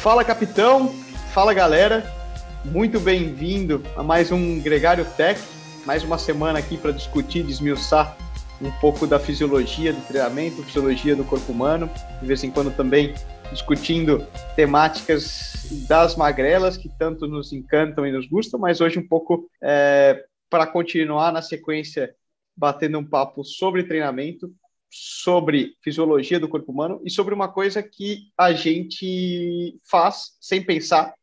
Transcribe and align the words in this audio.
Fala, 0.00 0.24
capitão. 0.24 0.88
Fala, 1.34 1.52
galera. 1.52 2.02
Muito 2.64 2.98
bem-vindo 2.98 3.82
a 3.94 4.02
mais 4.02 4.32
um 4.32 4.58
Gregário 4.58 5.04
Tech. 5.14 5.38
Mais 5.84 6.02
uma 6.02 6.16
semana 6.16 6.58
aqui 6.58 6.78
para 6.78 6.90
discutir, 6.90 7.42
desmiuçar 7.42 8.16
um 8.62 8.70
pouco 8.80 9.06
da 9.06 9.20
fisiologia 9.20 9.92
do 9.92 10.00
treinamento, 10.06 10.62
fisiologia 10.62 11.14
do 11.14 11.22
corpo 11.22 11.52
humano. 11.52 11.90
De 12.18 12.26
vez 12.26 12.42
em 12.42 12.50
quando 12.50 12.74
também 12.74 13.12
discutindo 13.52 14.26
temáticas 14.56 15.68
das 15.86 16.16
magrelas 16.16 16.78
que 16.78 16.88
tanto 16.98 17.28
nos 17.28 17.52
encantam 17.52 18.06
e 18.06 18.10
nos 18.10 18.26
gustam, 18.26 18.58
mas 18.58 18.80
hoje 18.80 18.98
um 18.98 19.06
pouco 19.06 19.50
é, 19.62 20.24
para 20.48 20.66
continuar 20.66 21.30
na 21.30 21.42
sequência 21.42 22.14
batendo 22.56 22.98
um 22.98 23.04
papo 23.04 23.44
sobre 23.44 23.84
treinamento, 23.84 24.50
sobre 24.90 25.76
fisiologia 25.82 26.40
do 26.40 26.48
corpo 26.48 26.72
humano 26.72 27.00
e 27.04 27.10
sobre 27.10 27.32
uma 27.32 27.48
coisa 27.48 27.82
que 27.82 28.32
a 28.36 28.52
gente 28.52 29.78
faz 29.88 30.36
sem 30.40 30.64
pensar, 30.64 31.14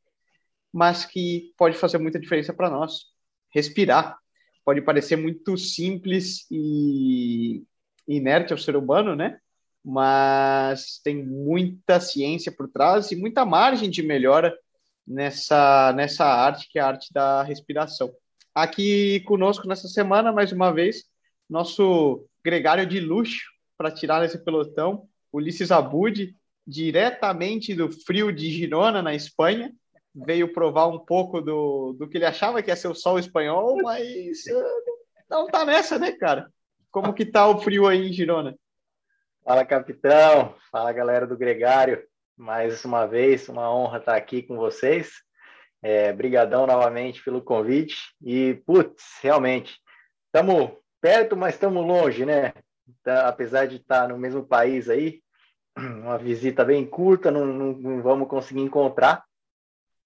mas 0.71 1.05
que 1.05 1.53
pode 1.58 1.77
fazer 1.77 1.98
muita 1.98 2.20
diferença 2.20 2.53
para 2.53 2.70
nós: 2.70 3.08
respirar. 3.53 4.17
Pode 4.63 4.81
parecer 4.81 5.16
muito 5.16 5.58
simples 5.58 6.45
e 6.52 7.63
inerte 8.08 8.53
ao 8.53 8.59
ser 8.59 8.75
humano, 8.75 9.16
né? 9.16 9.39
Mas 9.84 10.99
tem 11.03 11.23
muita 11.25 11.99
ciência 11.99 12.52
por 12.52 12.67
trás 12.67 13.11
e 13.11 13.16
muita 13.16 13.45
margem 13.45 13.89
de 13.89 14.03
melhora 14.03 14.58
nessa, 15.05 15.94
nessa 15.94 16.25
arte, 16.25 16.67
que 16.70 16.80
é 16.80 16.81
a 16.81 16.88
arte 16.88 17.13
da 17.13 17.44
respiração. 17.44 18.11
Aqui 18.53 19.22
conosco 19.22 19.67
nessa 19.67 19.88
semana, 19.88 20.34
mais 20.34 20.52
uma 20.52 20.72
vez, 20.72 21.05
nosso 21.49 22.27
gregário 22.44 22.86
de 22.86 22.99
luxo, 22.99 23.56
para 23.77 23.91
tirar 23.91 24.23
esse 24.26 24.38
pelotão, 24.44 25.08
Ulisses 25.31 25.72
Abud, 25.72 26.36
diretamente 26.66 27.73
do 27.73 27.92
frio 27.92 28.31
de 28.31 28.50
Girona, 28.50 29.02
na 29.02 29.14
Espanha, 29.14 29.72
veio 30.14 30.52
provar 30.52 30.88
um 30.88 31.00
pouco 31.00 31.42
do, 31.42 31.94
do 31.94 32.08
que 32.08 32.17
ele 32.17 32.25
achava 32.25 32.61
que 32.61 32.70
ia 32.70 32.75
ser 32.75 32.88
o 32.88 32.95
sol 32.95 33.20
espanhol, 33.20 33.78
mas 33.83 34.45
uh, 34.48 35.30
não 35.30 35.48
tá 35.48 35.64
nessa, 35.64 36.00
né, 36.00 36.11
cara? 36.11 36.52
Como 36.92 37.14
que 37.14 37.25
tá 37.25 37.48
o 37.48 37.59
frio 37.59 37.88
aí 37.88 38.08
em 38.08 38.14
Girona? 38.14 38.58
Fala, 39.44 39.64
capitão. 39.64 40.55
Fala, 40.72 40.92
galera 40.92 41.28
do 41.28 41.38
Gregário. 41.38 42.03
Mais 42.36 42.83
uma 42.83 43.05
vez, 43.05 43.48
uma 43.48 43.73
honra 43.73 44.00
estar 44.00 44.16
aqui 44.16 44.42
com 44.42 44.58
vocês. 44.58 45.11
É, 45.81 46.11
brigadão 46.11 46.67
novamente 46.67 47.23
pelo 47.23 47.42
convite. 47.42 47.95
E, 48.22 48.55
putz, 48.66 49.03
realmente, 49.22 49.80
estamos 50.25 50.72
perto, 51.00 51.38
mas 51.38 51.53
estamos 51.53 51.86
longe, 51.86 52.25
né? 52.25 52.53
Tá, 53.03 53.27
apesar 53.27 53.67
de 53.67 53.77
estar 53.77 54.02
tá 54.03 54.07
no 54.07 54.17
mesmo 54.17 54.45
país 54.45 54.89
aí, 54.89 55.21
uma 55.77 56.17
visita 56.17 56.63
bem 56.66 56.85
curta, 56.85 57.31
não, 57.31 57.45
não, 57.45 57.73
não 57.73 58.02
vamos 58.02 58.27
conseguir 58.27 58.61
encontrar, 58.61 59.23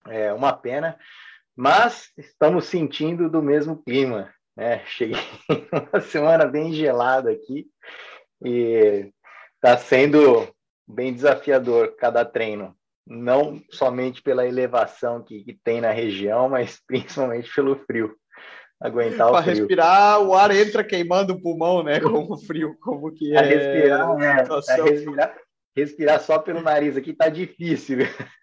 é 0.07 0.33
uma 0.33 0.53
pena, 0.53 0.97
mas 1.55 2.11
estamos 2.17 2.65
sentindo 2.65 3.29
do 3.29 3.41
mesmo 3.41 3.81
clima, 3.83 4.33
né? 4.55 4.83
Cheguei 4.87 5.19
uma 5.91 6.01
semana 6.01 6.45
bem 6.45 6.73
gelada 6.73 7.31
aqui 7.31 7.67
e 8.43 9.11
está 9.55 9.77
sendo 9.77 10.51
bem 10.87 11.13
desafiador 11.13 11.95
cada 11.95 12.25
treino, 12.25 12.75
não 13.05 13.61
somente 13.69 14.21
pela 14.21 14.47
elevação 14.47 15.23
que, 15.23 15.43
que 15.43 15.53
tem 15.53 15.81
na 15.81 15.91
região, 15.91 16.49
mas 16.49 16.81
principalmente 16.87 17.53
pelo 17.53 17.75
frio 17.85 18.15
aguentar 18.81 19.27
o 19.27 19.29
frio. 19.29 19.43
Para 19.43 19.53
respirar, 19.53 20.21
o 20.21 20.33
ar 20.33 20.51
entra 20.51 20.83
queimando 20.83 21.33
o 21.33 21.41
pulmão, 21.41 21.83
né? 21.83 21.99
Com 22.01 22.33
o 22.33 22.37
frio, 22.37 22.75
como 22.81 23.11
que 23.11 23.35
é. 23.35 23.41
Respirar, 23.41 24.17
né? 24.17 24.43
respirar, 24.83 25.35
respirar 25.75 26.19
só 26.19 26.39
pelo 26.39 26.61
nariz 26.61 26.97
aqui 26.97 27.13
tá 27.13 27.29
difícil. 27.29 27.99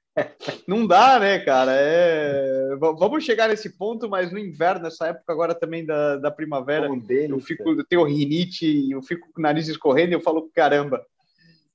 Não 0.67 0.85
dá, 0.85 1.19
né, 1.21 1.39
cara? 1.39 1.73
É... 1.75 2.77
Vamos 2.77 3.25
chegar 3.25 3.49
nesse 3.49 3.77
ponto, 3.77 4.09
mas 4.09 4.33
no 4.33 4.39
inverno, 4.39 4.83
nessa 4.83 5.09
época 5.09 5.33
agora 5.33 5.55
também 5.55 5.87
da, 5.87 6.17
da 6.17 6.31
primavera, 6.31 6.89
eu 7.09 7.41
fico, 7.41 7.71
eu 7.71 7.85
tenho 7.87 8.05
rinite, 8.05 8.91
eu 8.91 9.01
fico 9.01 9.33
com 9.33 9.41
o 9.41 9.43
nariz 9.43 9.69
escorrendo 9.69 10.11
e 10.11 10.15
eu 10.15 10.21
falo, 10.21 10.51
caramba, 10.53 11.05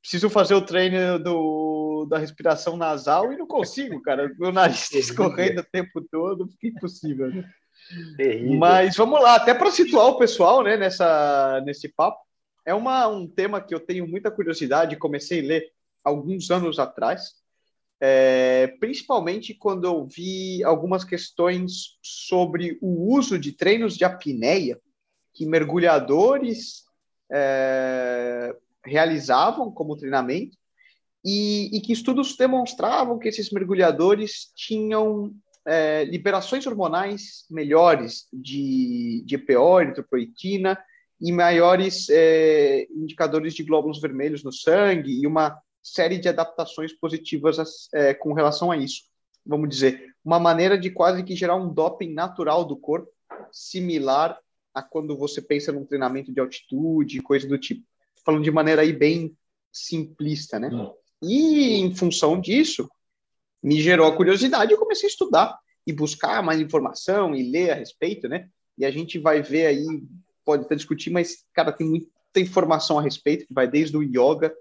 preciso 0.02 0.30
fazer 0.30 0.56
o 0.56 0.62
treino 0.62 1.18
do, 1.20 2.06
da 2.10 2.18
respiração 2.18 2.76
nasal 2.76 3.32
e 3.32 3.38
não 3.38 3.48
consigo, 3.48 4.02
cara. 4.02 4.30
Meu 4.38 4.52
nariz 4.52 4.92
escorrendo 4.92 5.62
o 5.62 5.66
tempo 5.72 6.02
todo, 6.12 6.50
fica 6.50 6.68
impossível, 6.68 7.30
né? 7.30 7.50
Terrível. 8.18 8.58
Mas 8.58 8.96
vamos 8.96 9.22
lá, 9.22 9.36
até 9.36 9.54
para 9.54 9.72
situar 9.72 10.08
o 10.08 10.18
pessoal 10.18 10.64
né, 10.64 10.78
nessa, 10.78 11.62
nesse 11.66 11.90
papo, 11.90 12.20
é 12.66 12.74
uma, 12.74 13.08
um 13.08 13.28
tema 13.28 13.62
que 13.62 13.74
eu 13.74 13.80
tenho 13.80 14.08
muita 14.08 14.32
curiosidade, 14.32 14.96
comecei 14.96 15.42
a 15.42 15.48
ler 15.48 15.72
alguns 16.04 16.50
anos 16.50 16.80
atrás, 16.80 17.36
é, 18.00 18.68
principalmente 18.80 19.54
quando 19.54 19.86
eu 19.86 20.06
vi 20.06 20.64
algumas 20.64 21.04
questões 21.04 21.98
sobre 22.02 22.78
o 22.82 23.14
uso 23.14 23.40
de 23.40 23.54
treinos 23.54 23.96
de 23.96 24.04
apneia 24.04 24.80
que 25.34 25.46
mergulhadores 25.46 26.84
é, 27.32 28.56
realizavam 28.86 29.72
como 29.72 29.96
treinamento 29.96 30.58
e, 31.24 31.70
e, 31.76 31.82
que 31.82 31.94
estudos 31.94 32.36
demonstravam 32.36 33.18
que 33.18 33.30
esses 33.30 33.50
mergulhadores 33.52 34.52
tinham 34.54 35.34
é, 35.66 36.04
liberações 36.06 36.66
hormonais 36.68 37.46
melhores 37.50 38.28
de, 38.32 39.24
de 39.26 39.36
EPO, 39.36 39.82
eritropoetina, 39.82 40.78
e 41.22 41.32
maiores 41.32 42.10
é, 42.10 42.86
indicadores 42.92 43.54
de 43.54 43.64
glóbulos 43.64 44.02
vermelhos 44.02 44.44
no 44.44 44.52
sangue 44.52 45.22
e 45.22 45.26
uma 45.26 45.58
série 45.82 46.18
de 46.18 46.28
adaptações 46.28 46.92
positivas 46.92 47.88
é, 47.94 48.14
com 48.14 48.34
relação 48.34 48.72
a 48.72 48.78
isso. 48.78 49.04
Vamos 49.46 49.70
dizer, 49.70 50.14
uma 50.24 50.40
maneira 50.40 50.78
de 50.78 50.90
quase 50.90 51.24
que 51.24 51.36
gerar 51.36 51.56
um 51.56 51.74
doping 51.74 52.14
natural 52.14 52.66
do 52.66 52.76
corpo, 52.76 53.10
similar 53.52 54.38
a 54.74 54.82
quando 54.82 55.18
você 55.18 55.42
pensa 55.42 55.72
num 55.72 55.86
treinamento 55.86 56.34
de 56.34 56.40
altitude, 56.40 57.22
coisa 57.22 57.48
do 57.48 57.58
tipo. 57.58 57.86
Falando 58.26 58.44
de 58.44 58.52
maneira 58.52 58.82
aí 58.82 58.92
bem 58.92 59.36
simplista, 59.72 60.60
né? 60.60 60.70
E 61.22 61.76
em 61.76 61.94
função 61.96 62.40
disso, 62.40 62.90
me 63.64 63.82
gerou 63.82 64.06
a 64.08 64.16
curiosidade 64.16 64.74
e 64.74 64.78
comecei 64.78 65.08
a 65.08 65.12
estudar 65.12 65.58
e 65.88 65.94
buscar 65.94 66.44
mais 66.44 66.60
informação 66.60 67.34
e 67.34 67.50
ler 67.50 67.72
a 67.72 67.76
respeito, 67.76 68.28
né? 68.28 68.50
E 68.78 68.86
a 68.86 68.92
gente 68.92 69.18
vai 69.18 69.42
ver 69.42 69.68
aí, 69.68 70.04
pode 70.44 70.66
até 70.66 70.76
discutir, 70.76 71.10
mas, 71.10 71.46
cara, 71.54 71.72
tem 71.72 71.88
muita 71.88 72.10
informação 72.38 73.00
a 73.00 73.02
respeito, 73.02 73.48
que 73.48 73.54
vai 73.54 73.68
desde 73.68 73.96
o 73.96 74.04
yoga, 74.04 74.54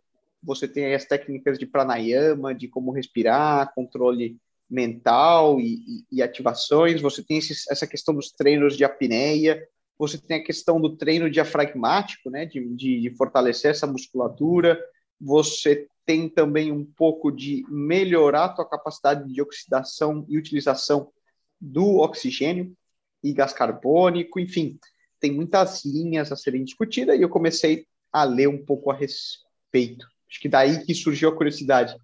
você 0.42 0.68
tem 0.68 0.84
aí 0.84 0.94
as 0.94 1.04
técnicas 1.04 1.58
de 1.58 1.66
pranayama, 1.66 2.54
de 2.54 2.68
como 2.68 2.92
respirar, 2.92 3.72
controle 3.74 4.36
mental 4.68 5.60
e, 5.60 5.74
e, 5.74 6.04
e 6.12 6.22
ativações, 6.22 7.00
você 7.00 7.22
tem 7.22 7.38
esses, 7.38 7.68
essa 7.70 7.86
questão 7.86 8.14
dos 8.14 8.30
treinos 8.30 8.76
de 8.76 8.84
apneia, 8.84 9.62
você 9.98 10.18
tem 10.18 10.38
a 10.38 10.44
questão 10.44 10.80
do 10.80 10.96
treino 10.96 11.30
diafragmático, 11.30 12.30
né, 12.30 12.46
de, 12.46 12.66
de, 12.74 13.00
de 13.00 13.10
fortalecer 13.16 13.70
essa 13.70 13.86
musculatura, 13.86 14.82
você 15.20 15.86
tem 16.04 16.28
também 16.28 16.72
um 16.72 16.84
pouco 16.84 17.30
de 17.30 17.64
melhorar 17.68 18.46
a 18.46 18.48
tua 18.48 18.68
capacidade 18.68 19.32
de 19.32 19.40
oxidação 19.40 20.24
e 20.28 20.36
utilização 20.36 21.12
do 21.60 21.98
oxigênio 21.98 22.74
e 23.22 23.32
gás 23.32 23.52
carbônico, 23.52 24.40
enfim, 24.40 24.78
tem 25.20 25.32
muitas 25.32 25.84
linhas 25.84 26.32
a 26.32 26.36
serem 26.36 26.64
discutidas 26.64 27.16
e 27.16 27.22
eu 27.22 27.28
comecei 27.28 27.86
a 28.12 28.24
ler 28.24 28.48
um 28.48 28.64
pouco 28.64 28.90
a 28.90 28.94
respeito. 28.94 30.06
Acho 30.28 30.40
que 30.40 30.48
daí 30.48 30.84
que 30.84 30.94
surgiu 30.94 31.28
a 31.28 31.36
curiosidade. 31.36 31.96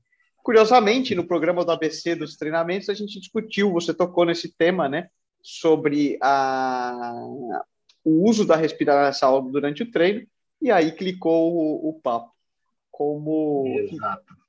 Curiosamente, 0.42 1.14
no 1.14 1.26
programa 1.26 1.64
do 1.64 1.72
ABC 1.72 2.14
dos 2.14 2.36
treinamentos, 2.36 2.88
a 2.88 2.94
gente 2.94 3.18
discutiu, 3.18 3.72
você 3.72 3.92
tocou 3.92 4.24
nesse 4.24 4.54
tema, 4.56 4.88
né, 4.88 5.08
sobre 5.42 6.16
a, 6.22 7.12
o 8.04 8.28
uso 8.28 8.46
da 8.46 8.54
respiração 8.54 9.50
durante 9.50 9.82
o 9.82 9.90
treino, 9.90 10.26
e 10.62 10.70
aí 10.70 10.92
clicou 10.92 11.52
o, 11.52 11.90
o 11.90 12.00
papo 12.00 12.37
como 12.98 13.62
que, 13.88 13.96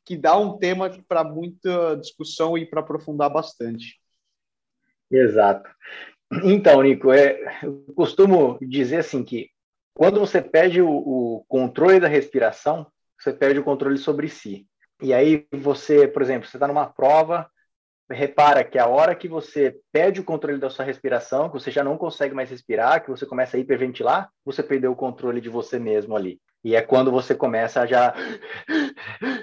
que, 0.03 0.17
dá 0.17 0.35
um 0.35 0.57
tema 0.57 0.89
para 1.07 1.23
muita 1.23 1.95
discussão 1.97 2.57
e 2.57 2.65
para 2.65 2.79
aprofundar 2.79 3.29
bastante. 3.29 4.01
Exato. 5.11 5.69
Então, 6.43 6.81
Nico, 6.81 7.13
é, 7.13 7.59
eu 7.61 7.85
costumo 7.95 8.57
dizer 8.59 8.97
assim 8.97 9.23
que 9.23 9.51
quando 9.93 10.19
você 10.19 10.41
perde 10.41 10.81
o, 10.81 10.89
o 10.89 11.45
controle 11.47 11.99
da 11.99 12.07
respiração, 12.07 12.87
você 13.19 13.31
perde 13.31 13.59
o 13.59 13.63
controle 13.63 13.99
sobre 13.99 14.27
si. 14.27 14.65
E 14.99 15.13
aí 15.13 15.45
você, 15.51 16.07
por 16.07 16.23
exemplo, 16.23 16.49
você 16.49 16.57
está 16.57 16.67
numa 16.67 16.87
prova, 16.87 17.47
repara 18.09 18.63
que 18.63 18.79
a 18.79 18.87
hora 18.87 19.13
que 19.13 19.27
você 19.27 19.79
perde 19.91 20.21
o 20.21 20.23
controle 20.23 20.57
da 20.57 20.71
sua 20.71 20.85
respiração, 20.85 21.49
que 21.49 21.53
você 21.53 21.69
já 21.69 21.83
não 21.83 21.97
consegue 21.97 22.33
mais 22.33 22.49
respirar, 22.49 23.03
que 23.03 23.11
você 23.11 23.27
começa 23.27 23.57
a 23.57 23.59
hiperventilar, 23.59 24.31
você 24.43 24.63
perdeu 24.63 24.91
o 24.91 24.95
controle 24.95 25.39
de 25.39 25.49
você 25.49 25.77
mesmo 25.77 26.15
ali. 26.15 26.41
E 26.63 26.75
é 26.75 26.81
quando 26.81 27.11
você 27.11 27.33
começa 27.33 27.81
a 27.81 27.85
já 27.85 28.13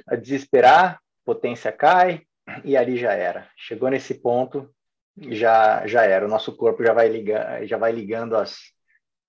a 0.06 0.16
desesperar, 0.16 1.00
potência 1.24 1.72
cai 1.72 2.22
e 2.64 2.76
ali 2.76 2.96
já 2.96 3.12
era. 3.12 3.48
Chegou 3.56 3.90
nesse 3.90 4.14
ponto, 4.14 4.70
já 5.30 5.86
já 5.86 6.04
era. 6.04 6.26
O 6.26 6.28
nosso 6.28 6.54
corpo 6.54 6.84
já 6.84 6.92
vai 6.92 7.08
ligando, 7.08 7.66
já 7.66 7.76
vai 7.76 7.92
ligando 7.92 8.36
as, 8.36 8.56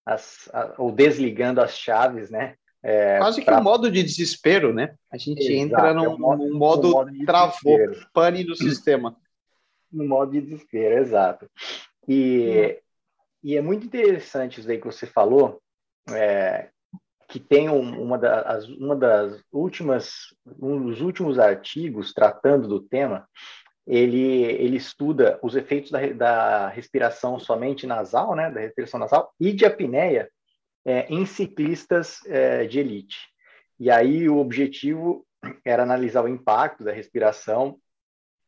as 0.05 0.49
a, 0.53 0.75
ou 0.77 0.91
desligando 0.91 1.61
as 1.61 1.77
chaves, 1.77 2.29
né? 2.29 2.55
É, 2.83 3.17
Quase 3.17 3.39
que 3.39 3.45
pra... 3.45 3.59
um 3.59 3.63
modo 3.63 3.89
de 3.89 4.03
desespero, 4.03 4.73
né? 4.73 4.95
A 5.11 5.17
gente 5.17 5.41
Exato, 5.41 5.53
entra 5.53 5.93
num, 5.93 6.03
é 6.03 6.09
um 6.09 6.17
modo, 6.17 6.45
num 6.45 6.57
modo, 6.57 6.87
um 6.87 6.91
modo 6.91 7.25
travou, 7.25 7.79
pane 8.13 8.43
do 8.43 8.55
sistema. 8.55 9.15
No 9.91 10.05
modo 10.05 10.31
de 10.33 10.41
desespero, 10.41 10.99
exato. 10.99 11.49
E, 12.07 12.77
hum. 12.77 12.81
e 13.43 13.57
é 13.57 13.61
muito 13.61 13.85
interessante 13.85 14.59
isso 14.59 14.69
aí 14.69 14.77
que 14.77 14.85
você 14.85 15.07
falou, 15.07 15.61
é, 16.11 16.69
que 17.27 17.39
tem 17.39 17.69
um, 17.69 18.01
uma, 18.01 18.17
das, 18.17 18.67
uma 18.69 18.95
das 18.95 19.43
últimas, 19.51 20.33
um 20.59 20.85
dos 20.85 21.01
últimos 21.01 21.37
artigos 21.37 22.13
tratando 22.13 22.67
do 22.67 22.79
tema, 22.79 23.27
ele, 23.85 24.43
ele 24.43 24.77
estuda 24.77 25.39
os 25.41 25.55
efeitos 25.55 25.91
da, 25.91 26.07
da 26.13 26.67
respiração 26.69 27.39
somente 27.39 27.85
nasal, 27.85 28.35
né, 28.35 28.49
da 28.49 28.59
respiração 28.61 28.99
nasal, 28.99 29.33
e 29.39 29.51
de 29.51 29.65
apneia 29.65 30.29
é, 30.85 31.05
em 31.09 31.25
ciclistas 31.25 32.19
é, 32.25 32.65
de 32.65 32.79
elite. 32.79 33.17
E 33.79 33.91
aí 33.91 34.29
o 34.29 34.37
objetivo 34.37 35.25
era 35.63 35.83
analisar 35.83 36.23
o 36.23 36.29
impacto 36.29 36.83
da 36.83 36.91
respiração 36.91 37.77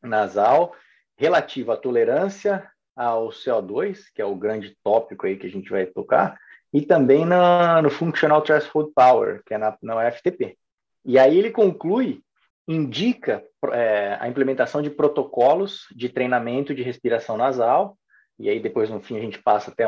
nasal 0.02 0.74
relativa 1.18 1.74
à 1.74 1.78
tolerância 1.78 2.70
ao 2.96 3.30
CO2, 3.30 4.06
que 4.14 4.22
é 4.22 4.26
o 4.26 4.36
grande 4.36 4.76
tópico 4.84 5.26
aí 5.26 5.38
que 5.38 5.48
a 5.48 5.50
gente 5.50 5.70
vai 5.70 5.86
tocar, 5.86 6.40
e 6.74 6.82
também 6.82 7.26
na, 7.26 7.82
no 7.82 7.90
Functional 7.90 8.42
Threshold 8.42 8.92
Power, 8.94 9.42
que 9.46 9.54
é 9.54 9.58
na, 9.58 9.78
na 9.82 10.12
FTP. 10.12 10.58
E 11.04 11.18
aí 11.18 11.38
ele 11.38 11.52
conclui, 11.52 12.22
indica 12.68 13.44
é, 13.72 14.18
a 14.20 14.28
implementação 14.28 14.82
de 14.82 14.90
protocolos 14.90 15.86
de 15.96 16.10
treinamento 16.10 16.74
de 16.74 16.84
respiração 16.84 17.38
nasal, 17.38 17.98
e 18.38 18.50
aí 18.50 18.60
depois 18.60 18.90
no 18.90 19.02
fim 19.02 19.18
a 19.18 19.22
gente 19.22 19.42
passa 19.42 19.72
até, 19.72 19.86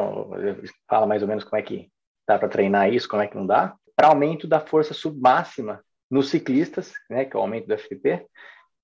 fala 0.87 1.05
mais 1.05 1.21
ou 1.21 1.27
menos 1.27 1.43
como 1.43 1.57
é 1.57 1.61
que 1.61 1.89
dá 2.27 2.39
para 2.39 2.49
treinar 2.49 2.91
isso, 2.91 3.07
como 3.07 3.21
é 3.21 3.27
que 3.27 3.37
não 3.37 3.45
dá, 3.45 3.75
para 3.95 4.07
aumento 4.07 4.47
da 4.47 4.59
força 4.59 4.93
submáxima 4.93 5.81
nos 6.09 6.29
ciclistas, 6.29 6.93
né, 7.09 7.23
que 7.25 7.35
é 7.35 7.39
o 7.39 7.41
aumento 7.41 7.67
do 7.67 7.77
FTP, 7.77 8.25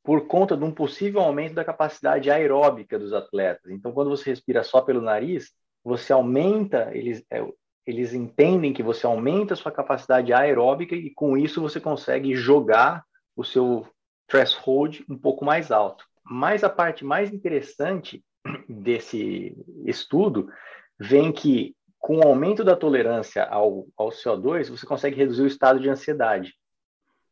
por 0.04 0.26
conta 0.28 0.56
de 0.56 0.64
um 0.64 0.72
possível 0.72 1.20
aumento 1.20 1.54
da 1.54 1.66
capacidade 1.66 2.32
aeróbica 2.32 2.98
dos 2.98 3.12
atletas. 3.12 3.70
Então, 3.70 3.92
quando 3.92 4.10
você 4.10 4.30
respira 4.30 4.64
só 4.64 4.80
pelo 4.80 5.02
nariz, 5.02 5.52
você 5.84 6.14
aumenta, 6.14 6.90
eles, 6.94 7.26
é, 7.30 7.46
eles 7.88 8.14
entendem 8.14 8.74
que 8.74 8.84
você 8.84 9.06
aumenta 9.06 9.54
a 9.54 9.58
sua 9.58 9.72
capacidade 9.72 10.34
aeróbica 10.34 10.94
e 10.94 11.10
com 11.10 11.38
isso 11.38 11.62
você 11.62 11.80
consegue 11.80 12.36
jogar 12.36 13.06
o 13.34 13.46
seu 13.46 13.88
threshold 14.28 15.06
um 15.10 15.18
pouco 15.18 15.46
mais 15.46 15.72
alto. 15.72 16.06
Mas 16.22 16.66
a 16.66 16.70
parte 16.70 17.06
mais 17.06 17.32
interessante 17.32 18.22
desse 18.68 19.56
estudo 19.86 20.52
vem 21.00 21.32
que 21.32 21.74
com 21.98 22.18
o 22.18 22.24
aumento 22.28 22.64
da 22.64 22.76
tolerância 22.76 23.46
ao, 23.46 23.88
ao 23.98 24.10
CO2, 24.10 24.70
você 24.70 24.86
consegue 24.86 25.16
reduzir 25.16 25.44
o 25.44 25.48
estado 25.48 25.80
de 25.80 25.90
ansiedade. 25.90 26.54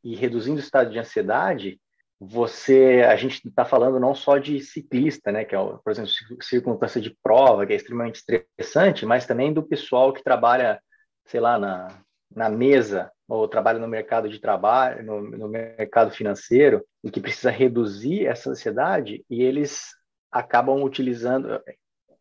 E 0.03 0.15
reduzindo 0.15 0.57
o 0.57 0.63
estado 0.63 0.89
de 0.89 0.99
ansiedade, 0.99 1.79
você, 2.27 3.05
a 3.07 3.15
gente 3.15 3.47
está 3.47 3.63
falando 3.63 3.99
não 3.99 4.15
só 4.15 4.37
de 4.37 4.59
ciclista, 4.59 5.31
né, 5.31 5.45
que 5.45 5.55
é, 5.55 5.59
por 5.59 5.91
exemplo, 5.91 6.11
circunstância 6.41 6.99
de 6.99 7.15
prova, 7.21 7.65
que 7.65 7.73
é 7.73 7.75
extremamente 7.75 8.15
estressante, 8.15 9.05
mas 9.05 9.25
também 9.25 9.53
do 9.53 9.63
pessoal 9.63 10.11
que 10.11 10.23
trabalha, 10.23 10.81
sei 11.25 11.39
lá, 11.39 11.59
na, 11.59 11.87
na 12.33 12.49
mesa 12.49 13.11
ou 13.27 13.47
trabalha 13.47 13.79
no 13.79 13.87
mercado 13.87 14.29
de 14.29 14.39
trabalho, 14.39 15.03
no, 15.03 15.21
no 15.21 15.47
mercado 15.47 16.11
financeiro, 16.11 16.85
e 17.03 17.09
que 17.09 17.21
precisa 17.21 17.49
reduzir 17.49 18.25
essa 18.25 18.49
ansiedade, 18.49 19.25
e 19.29 19.41
eles 19.41 19.91
acabam 20.31 20.83
utilizando, 20.83 21.59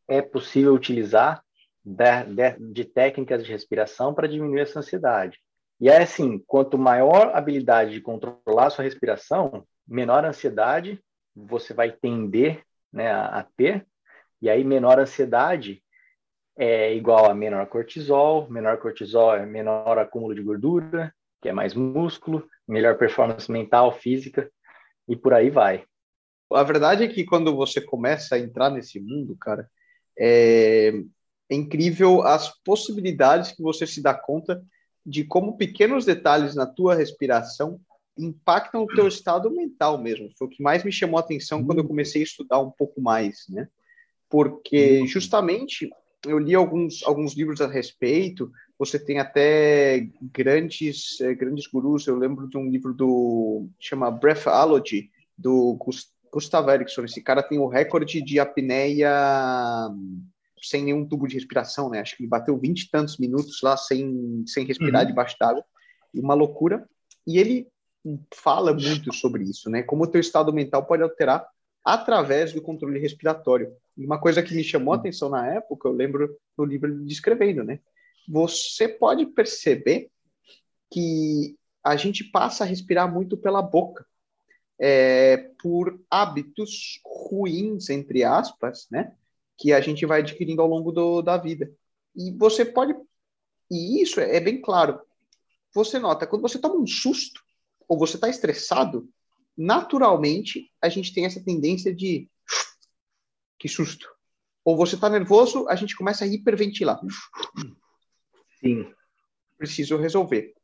é 0.08 0.22
possível 0.22 0.72
utilizar 0.72 1.42
de, 1.84 2.24
de, 2.34 2.72
de 2.72 2.84
técnicas 2.84 3.44
de 3.44 3.52
respiração 3.52 4.14
para 4.14 4.28
diminuir 4.28 4.60
essa 4.60 4.78
ansiedade. 4.78 5.38
E 5.80 5.88
é 5.88 6.02
assim, 6.02 6.42
quanto 6.46 6.78
maior 6.78 7.34
habilidade 7.34 7.92
de 7.92 8.00
controlar 8.00 8.70
sua 8.70 8.84
respiração, 8.84 9.66
menor 9.86 10.24
ansiedade 10.24 11.02
você 11.34 11.74
vai 11.74 11.90
tender 11.90 12.62
né, 12.92 13.10
a, 13.10 13.40
a 13.40 13.42
ter, 13.42 13.86
e 14.40 14.48
aí 14.48 14.62
menor 14.62 14.98
ansiedade 14.98 15.82
é 16.56 16.94
igual 16.94 17.28
a 17.28 17.34
menor 17.34 17.66
cortisol, 17.66 18.48
menor 18.48 18.78
cortisol 18.78 19.34
é 19.34 19.44
menor 19.44 19.98
acúmulo 19.98 20.34
de 20.34 20.42
gordura, 20.42 21.12
que 21.42 21.48
é 21.48 21.52
mais 21.52 21.74
músculo, 21.74 22.48
melhor 22.66 22.96
performance 22.96 23.50
mental, 23.50 23.92
física, 23.92 24.50
e 25.08 25.16
por 25.16 25.34
aí 25.34 25.50
vai. 25.50 25.84
A 26.52 26.62
verdade 26.62 27.04
é 27.04 27.08
que 27.08 27.24
quando 27.24 27.54
você 27.54 27.80
começa 27.80 28.36
a 28.36 28.38
entrar 28.38 28.70
nesse 28.70 29.00
mundo, 29.00 29.36
cara, 29.36 29.68
é, 30.16 30.92
é 31.50 31.54
incrível 31.54 32.22
as 32.22 32.48
possibilidades 32.62 33.52
que 33.52 33.62
você 33.62 33.86
se 33.86 34.00
dá 34.00 34.14
conta 34.14 34.62
de 35.04 35.24
como 35.24 35.56
pequenos 35.56 36.04
detalhes 36.04 36.54
na 36.54 36.66
tua 36.66 36.94
respiração 36.94 37.80
impactam 38.18 38.84
o 38.84 38.86
teu 38.86 39.08
estado 39.08 39.50
mental 39.50 39.98
mesmo. 39.98 40.30
Foi 40.38 40.46
o 40.46 40.50
que 40.50 40.62
mais 40.62 40.84
me 40.84 40.92
chamou 40.92 41.18
a 41.18 41.20
atenção 41.20 41.64
quando 41.64 41.78
eu 41.78 41.86
comecei 41.86 42.22
a 42.22 42.24
estudar 42.24 42.60
um 42.60 42.70
pouco 42.70 43.00
mais, 43.00 43.44
né? 43.48 43.68
Porque 44.28 45.06
justamente 45.06 45.90
eu 46.26 46.38
li 46.38 46.54
alguns, 46.54 47.02
alguns 47.04 47.34
livros 47.34 47.60
a 47.60 47.66
respeito, 47.66 48.50
você 48.78 48.98
tem 48.98 49.18
até 49.18 50.08
grandes 50.32 51.20
eh, 51.20 51.34
grandes 51.34 51.66
gurus, 51.66 52.06
eu 52.06 52.16
lembro 52.16 52.48
de 52.48 52.56
um 52.56 52.68
livro 52.68 52.94
do 52.94 53.68
chama 53.78 54.10
Breathology 54.10 55.10
do 55.36 55.78
Gustav 56.32 56.68
Eriksson, 56.68 57.04
esse 57.04 57.22
cara 57.22 57.42
tem 57.42 57.58
o 57.58 57.68
recorde 57.68 58.22
de 58.22 58.40
apneia 58.40 59.90
sem 60.62 60.82
nenhum 60.82 61.06
tubo 61.06 61.28
de 61.28 61.34
respiração, 61.34 61.90
né? 61.90 62.00
Acho 62.00 62.16
que 62.16 62.22
ele 62.22 62.28
bateu 62.28 62.56
20 62.58 62.80
e 62.80 62.90
tantos 62.90 63.18
minutos 63.18 63.60
lá 63.62 63.76
sem, 63.76 64.44
sem 64.46 64.64
respirar 64.64 65.02
uhum. 65.02 65.08
debaixo 65.08 65.36
d'água. 65.38 65.64
Uma 66.14 66.34
loucura. 66.34 66.88
E 67.26 67.38
ele 67.38 67.68
fala 68.34 68.72
muito 68.72 69.12
sobre 69.12 69.44
isso, 69.44 69.70
né? 69.70 69.82
Como 69.82 70.04
o 70.04 70.06
teu 70.06 70.20
estado 70.20 70.52
mental 70.52 70.84
pode 70.84 71.02
alterar 71.02 71.46
através 71.84 72.52
do 72.52 72.62
controle 72.62 72.98
respiratório. 72.98 73.74
E 73.96 74.04
uma 74.04 74.18
coisa 74.18 74.42
que 74.42 74.54
me 74.54 74.64
chamou 74.64 74.94
a 74.94 74.96
atenção 74.96 75.28
na 75.28 75.46
época, 75.46 75.88
eu 75.88 75.92
lembro 75.92 76.36
no 76.56 76.64
livro 76.64 77.04
descrevendo, 77.04 77.62
né? 77.64 77.80
Você 78.28 78.88
pode 78.88 79.26
perceber 79.26 80.10
que 80.90 81.56
a 81.82 81.96
gente 81.96 82.24
passa 82.24 82.64
a 82.64 82.66
respirar 82.66 83.12
muito 83.12 83.36
pela 83.36 83.60
boca, 83.60 84.06
é, 84.78 85.50
por 85.62 86.00
hábitos 86.10 87.00
ruins, 87.04 87.90
entre 87.90 88.24
aspas, 88.24 88.86
né? 88.90 89.14
que 89.56 89.72
a 89.72 89.80
gente 89.80 90.04
vai 90.06 90.20
adquirindo 90.20 90.62
ao 90.62 90.68
longo 90.68 90.92
do, 90.92 91.22
da 91.22 91.36
vida. 91.36 91.70
E 92.14 92.30
você 92.32 92.64
pode. 92.64 92.94
E 93.70 94.02
isso 94.02 94.20
é, 94.20 94.36
é 94.36 94.40
bem 94.40 94.60
claro. 94.60 95.00
Você 95.72 95.98
nota, 95.98 96.26
quando 96.26 96.42
você 96.42 96.58
toma 96.58 96.76
um 96.76 96.86
susto, 96.86 97.42
ou 97.88 97.98
você 97.98 98.16
está 98.16 98.28
estressado, 98.28 99.08
naturalmente 99.56 100.70
a 100.80 100.88
gente 100.88 101.12
tem 101.12 101.24
essa 101.24 101.42
tendência 101.42 101.94
de. 101.94 102.28
Que 103.58 103.68
susto. 103.68 104.08
Ou 104.64 104.76
você 104.76 104.94
está 104.94 105.08
nervoso, 105.08 105.68
a 105.68 105.76
gente 105.76 105.96
começa 105.96 106.24
a 106.24 106.26
hiperventilar. 106.26 107.00
Sim. 108.60 108.90
Preciso 109.58 109.96
resolver. 109.96 110.54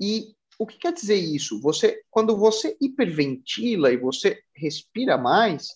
E 0.00 0.34
o 0.58 0.66
que 0.66 0.78
quer 0.78 0.92
dizer 0.92 1.16
isso? 1.16 1.60
Você, 1.60 2.02
quando 2.10 2.36
você 2.36 2.76
hiperventila 2.80 3.92
e 3.92 3.96
você 3.96 4.42
respira 4.54 5.16
mais, 5.16 5.68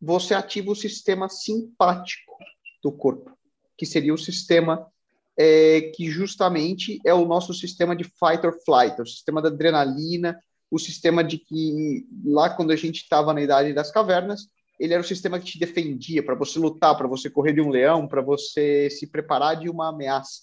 você 0.00 0.34
ativa 0.34 0.70
o 0.70 0.76
sistema 0.76 1.28
simpático 1.28 2.36
do 2.82 2.92
corpo, 2.92 3.36
que 3.76 3.84
seria 3.84 4.14
o 4.14 4.18
sistema 4.18 4.90
é, 5.38 5.92
que 5.94 6.10
justamente 6.10 6.98
é 7.04 7.12
o 7.12 7.26
nosso 7.26 7.52
sistema 7.52 7.94
de 7.94 8.04
fight 8.04 8.46
or 8.46 8.56
flight, 8.64 8.98
é 8.98 9.02
o 9.02 9.06
sistema 9.06 9.42
da 9.42 9.48
adrenalina, 9.48 10.38
o 10.70 10.78
sistema 10.78 11.22
de 11.22 11.38
que 11.38 12.06
lá 12.24 12.50
quando 12.50 12.70
a 12.70 12.76
gente 12.76 13.02
estava 13.02 13.32
na 13.32 13.42
idade 13.42 13.72
das 13.72 13.90
cavernas, 13.90 14.48
ele 14.78 14.92
era 14.92 15.02
o 15.02 15.06
sistema 15.06 15.38
que 15.38 15.46
te 15.46 15.58
defendia 15.58 16.22
para 16.22 16.34
você 16.34 16.58
lutar, 16.58 16.96
para 16.96 17.08
você 17.08 17.30
correr 17.30 17.52
de 17.52 17.60
um 17.60 17.70
leão, 17.70 18.06
para 18.06 18.20
você 18.20 18.90
se 18.90 19.06
preparar 19.06 19.58
de 19.58 19.70
uma 19.70 19.88
ameaça. 19.88 20.42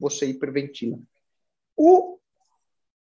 Você 0.00 0.26
hiperventila. 0.26 0.98
O 1.76 2.18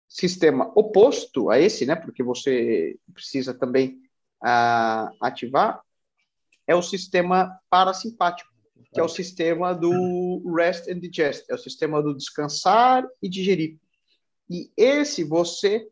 sistema 0.08 0.70
oposto 0.76 1.50
a 1.50 1.58
esse, 1.58 1.84
né, 1.84 1.96
porque 1.96 2.22
você 2.22 2.96
precisa 3.12 3.52
também 3.52 3.98
a 4.40 5.10
ativar 5.20 5.80
é 6.66 6.74
o 6.74 6.82
sistema 6.82 7.58
parasimpático, 7.70 8.50
que 8.96 9.00
é 9.00 9.04
o 9.04 9.08
sistema 9.08 9.74
do 9.74 10.42
rest 10.56 10.88
and 10.88 11.00
digest, 11.00 11.44
é 11.50 11.54
o 11.54 11.58
sistema 11.58 12.02
do 12.02 12.16
descansar 12.16 13.06
e 13.22 13.28
digerir. 13.28 13.78
E 14.48 14.70
esse 14.74 15.22
você 15.22 15.86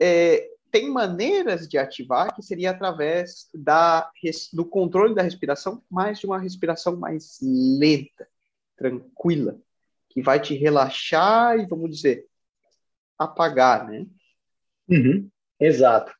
é, 0.00 0.48
tem 0.70 0.88
maneiras 0.88 1.66
de 1.66 1.76
ativar 1.76 2.32
que 2.32 2.40
seria 2.40 2.70
através 2.70 3.48
da, 3.52 4.08
do 4.52 4.64
controle 4.64 5.16
da 5.16 5.22
respiração, 5.22 5.82
mas 5.90 6.20
de 6.20 6.26
uma 6.26 6.38
respiração 6.38 6.96
mais 6.96 7.40
lenta, 7.42 8.28
tranquila, 8.76 9.58
que 10.08 10.22
vai 10.22 10.40
te 10.40 10.54
relaxar 10.54 11.58
e, 11.58 11.66
vamos 11.66 11.90
dizer, 11.90 12.24
apagar, 13.18 13.88
né? 13.88 14.06
Uhum. 14.88 15.28
Exato. 15.58 16.12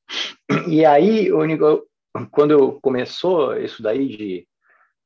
E 0.69 0.85
aí, 0.85 1.29
quando 2.33 2.81
começou 2.81 3.57
isso 3.57 3.81
daí 3.81 4.09
de 4.09 4.49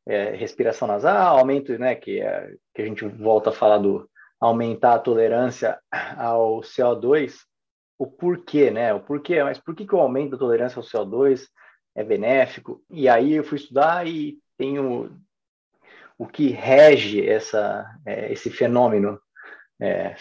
é, 0.07 0.31
respiração 0.37 0.87
nasal, 0.87 1.39
aumento, 1.39 1.77
né, 1.79 1.95
que, 1.95 2.21
é, 2.21 2.55
que 2.75 2.83
a 2.83 2.85
gente 2.85 3.05
volta 3.07 3.51
a 3.51 3.53
falar 3.53 3.79
do, 3.79 4.09
aumentar 4.41 4.95
a 4.95 4.99
tolerância 4.99 5.79
ao 6.17 6.61
CO2, 6.61 7.35
o 7.99 8.07
porquê, 8.07 8.71
né? 8.71 8.93
O 8.93 9.01
porquê, 9.01 9.43
mas 9.43 9.59
por 9.59 9.75
que, 9.75 9.87
que 9.87 9.95
o 9.95 10.01
aumento 10.01 10.33
da 10.33 10.39
tolerância 10.39 10.79
ao 10.79 10.85
CO2 10.85 11.47
é 11.95 12.05
benéfico? 12.05 12.83
E 12.91 13.09
aí 13.09 13.33
eu 13.33 13.45
fui 13.45 13.57
estudar 13.57 14.07
e 14.07 14.39
tenho 14.59 15.19
o 16.19 16.27
que 16.27 16.49
rege 16.49 17.27
essa, 17.27 17.87
é, 18.05 18.31
esse 18.33 18.51
fenômeno 18.51 19.21
é, 19.81 20.15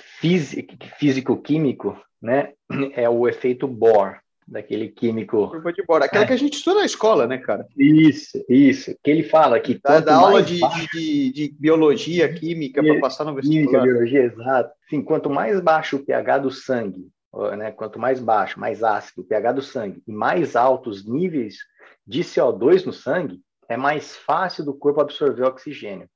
físico-químico, 0.98 2.02
né? 2.22 2.54
É 2.94 3.10
o 3.10 3.28
efeito 3.28 3.68
Bohr 3.68 4.20
daquele 4.48 4.90
químico. 4.90 5.50
Curva 5.50 5.74
de 5.74 5.84
Bohr, 5.84 6.04
aquela 6.04 6.24
é. 6.24 6.28
que 6.28 6.34
a 6.34 6.38
gente 6.38 6.56
estuda 6.56 6.80
na 6.80 6.86
escola, 6.86 7.26
né, 7.26 7.38
cara? 7.38 7.68
Isso, 7.78 8.44
isso. 8.48 8.96
Que 9.04 9.12
ele 9.12 9.24
fala 9.24 9.60
que. 9.60 9.80
Da, 9.80 10.00
da 10.00 10.16
aula 10.16 10.42
de, 10.42 10.60
baixo... 10.60 10.88
de, 10.94 11.32
de, 11.32 11.56
biologia, 11.60 12.32
química, 12.34 12.84
para 12.84 13.00
passar 13.00 13.26
no 13.26 13.34
vestibular. 13.34 13.66
Química, 13.66 13.82
biologia, 13.82 14.24
exato. 14.24 14.74
Sim, 14.90 15.02
quanto 15.02 15.30
mais 15.30 15.60
baixo 15.60 15.98
o 15.98 16.06
pH 16.06 16.38
do 16.40 16.52
sangue, 16.52 17.10
né, 17.58 17.72
quanto 17.72 18.00
mais 18.00 18.20
baixo, 18.20 18.60
mais 18.60 18.84
ácido 18.84 19.22
o 19.22 19.26
pH 19.26 19.54
do 19.54 19.62
sangue 19.62 20.02
e 20.08 20.12
mais 20.12 20.56
altos 20.56 21.00
os 21.00 21.06
níveis 21.06 21.58
de 22.06 22.22
CO2 22.22 22.86
no 22.86 22.94
sangue, 22.94 23.42
é 23.68 23.76
mais 23.76 24.16
fácil 24.16 24.64
do 24.64 24.74
corpo 24.74 25.02
absorver 25.02 25.44
oxigênio. 25.44 26.08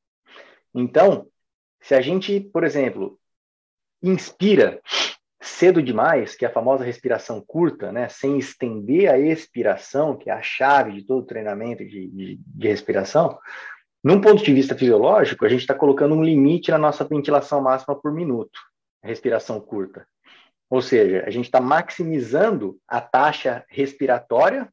Então, 0.74 1.28
se 1.82 1.96
a 1.96 2.02
gente, 2.02 2.40
por 2.40 2.64
exemplo, 2.64 3.20
inspira 4.04 4.80
cedo 5.50 5.82
demais, 5.82 6.36
que 6.36 6.46
é 6.46 6.48
a 6.48 6.54
famosa 6.54 6.84
respiração 6.84 7.42
curta, 7.46 7.92
né, 7.92 8.08
sem 8.08 8.38
estender 8.38 9.10
a 9.10 9.18
expiração, 9.18 10.16
que 10.16 10.30
é 10.30 10.34
a 10.34 10.42
chave 10.42 10.94
de 10.94 11.04
todo 11.04 11.26
treinamento 11.26 11.86
de, 11.86 12.08
de, 12.08 12.40
de 12.46 12.68
respiração, 12.68 13.38
num 14.02 14.22
ponto 14.22 14.42
de 14.42 14.54
vista 14.54 14.76
fisiológico, 14.76 15.46
a 15.46 15.50
gente 15.50 15.62
está 15.62 15.74
colocando 15.74 16.16
um 16.16 16.24
limite 16.24 16.72
na 16.72 16.78
nossa 16.78 17.04
ventilação 17.04 17.62
máxima 17.62 18.00
por 18.00 18.14
minuto, 18.14 18.58
respiração 19.04 19.60
curta. 19.60 20.08
Ou 20.70 20.82
seja, 20.82 21.24
a 21.26 21.30
gente 21.30 21.46
está 21.46 21.60
maximizando 21.60 22.78
a 22.88 23.02
taxa 23.02 23.66
respiratória 23.68 24.72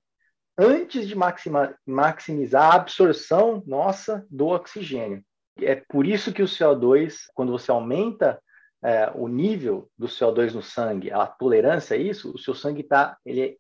antes 0.56 1.08
de 1.08 1.16
maxima, 1.16 1.74
maximizar 1.84 2.72
a 2.72 2.76
absorção 2.76 3.62
nossa 3.66 4.24
do 4.30 4.46
oxigênio. 4.46 5.24
É 5.58 5.74
por 5.74 6.06
isso 6.06 6.32
que 6.32 6.42
o 6.42 6.46
CO2, 6.46 7.16
quando 7.34 7.50
você 7.50 7.70
aumenta 7.70 8.40
é, 8.86 9.10
o 9.16 9.26
nível 9.26 9.90
do 9.98 10.06
CO2 10.06 10.52
no 10.52 10.62
sangue, 10.62 11.10
a 11.10 11.26
tolerância 11.26 11.96
a 11.96 11.98
isso, 11.98 12.32
o 12.32 12.38
seu 12.38 12.54
sangue 12.54 12.84
tá, 12.84 13.18
ele 13.26 13.58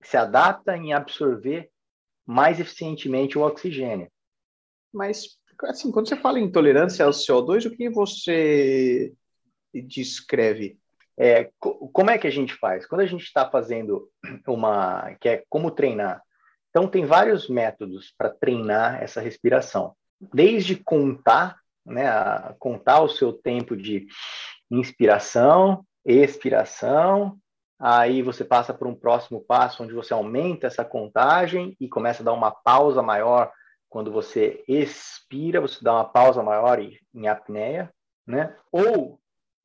se 0.00 0.16
adapta 0.16 0.76
em 0.76 0.92
absorver 0.92 1.68
mais 2.24 2.60
eficientemente 2.60 3.36
o 3.36 3.42
oxigênio. 3.42 4.08
Mas, 4.92 5.36
assim, 5.64 5.90
quando 5.90 6.08
você 6.08 6.14
fala 6.14 6.38
em 6.38 6.52
tolerância 6.52 7.04
ao 7.04 7.10
CO2, 7.10 7.66
o 7.66 7.76
que 7.76 7.90
você 7.90 9.12
descreve? 9.74 10.78
É, 11.18 11.50
como 11.58 12.10
é 12.10 12.16
que 12.16 12.28
a 12.28 12.30
gente 12.30 12.54
faz? 12.54 12.86
Quando 12.86 13.00
a 13.00 13.06
gente 13.06 13.24
está 13.24 13.50
fazendo 13.50 14.08
uma, 14.46 15.12
que 15.20 15.28
é 15.28 15.44
como 15.48 15.72
treinar. 15.72 16.22
Então, 16.70 16.86
tem 16.86 17.04
vários 17.04 17.48
métodos 17.48 18.14
para 18.16 18.30
treinar 18.30 19.02
essa 19.02 19.20
respiração. 19.20 19.96
Desde 20.32 20.76
contar, 20.76 21.58
né, 21.84 22.04
contar 22.60 23.00
o 23.00 23.08
seu 23.08 23.32
tempo 23.32 23.76
de 23.76 24.06
inspiração, 24.70 25.84
expiração, 26.04 27.38
aí 27.78 28.22
você 28.22 28.44
passa 28.44 28.72
por 28.74 28.86
um 28.86 28.94
próximo 28.94 29.40
passo 29.40 29.82
onde 29.82 29.92
você 29.92 30.12
aumenta 30.12 30.66
essa 30.66 30.84
contagem 30.84 31.76
e 31.80 31.88
começa 31.88 32.22
a 32.22 32.24
dar 32.24 32.32
uma 32.32 32.50
pausa 32.50 33.02
maior 33.02 33.50
quando 33.88 34.12
você 34.12 34.62
expira, 34.68 35.60
você 35.60 35.82
dá 35.82 35.94
uma 35.94 36.04
pausa 36.04 36.42
maior 36.42 36.78
em 36.80 37.28
apneia, 37.28 37.92
né? 38.26 38.54
Ou 38.70 39.18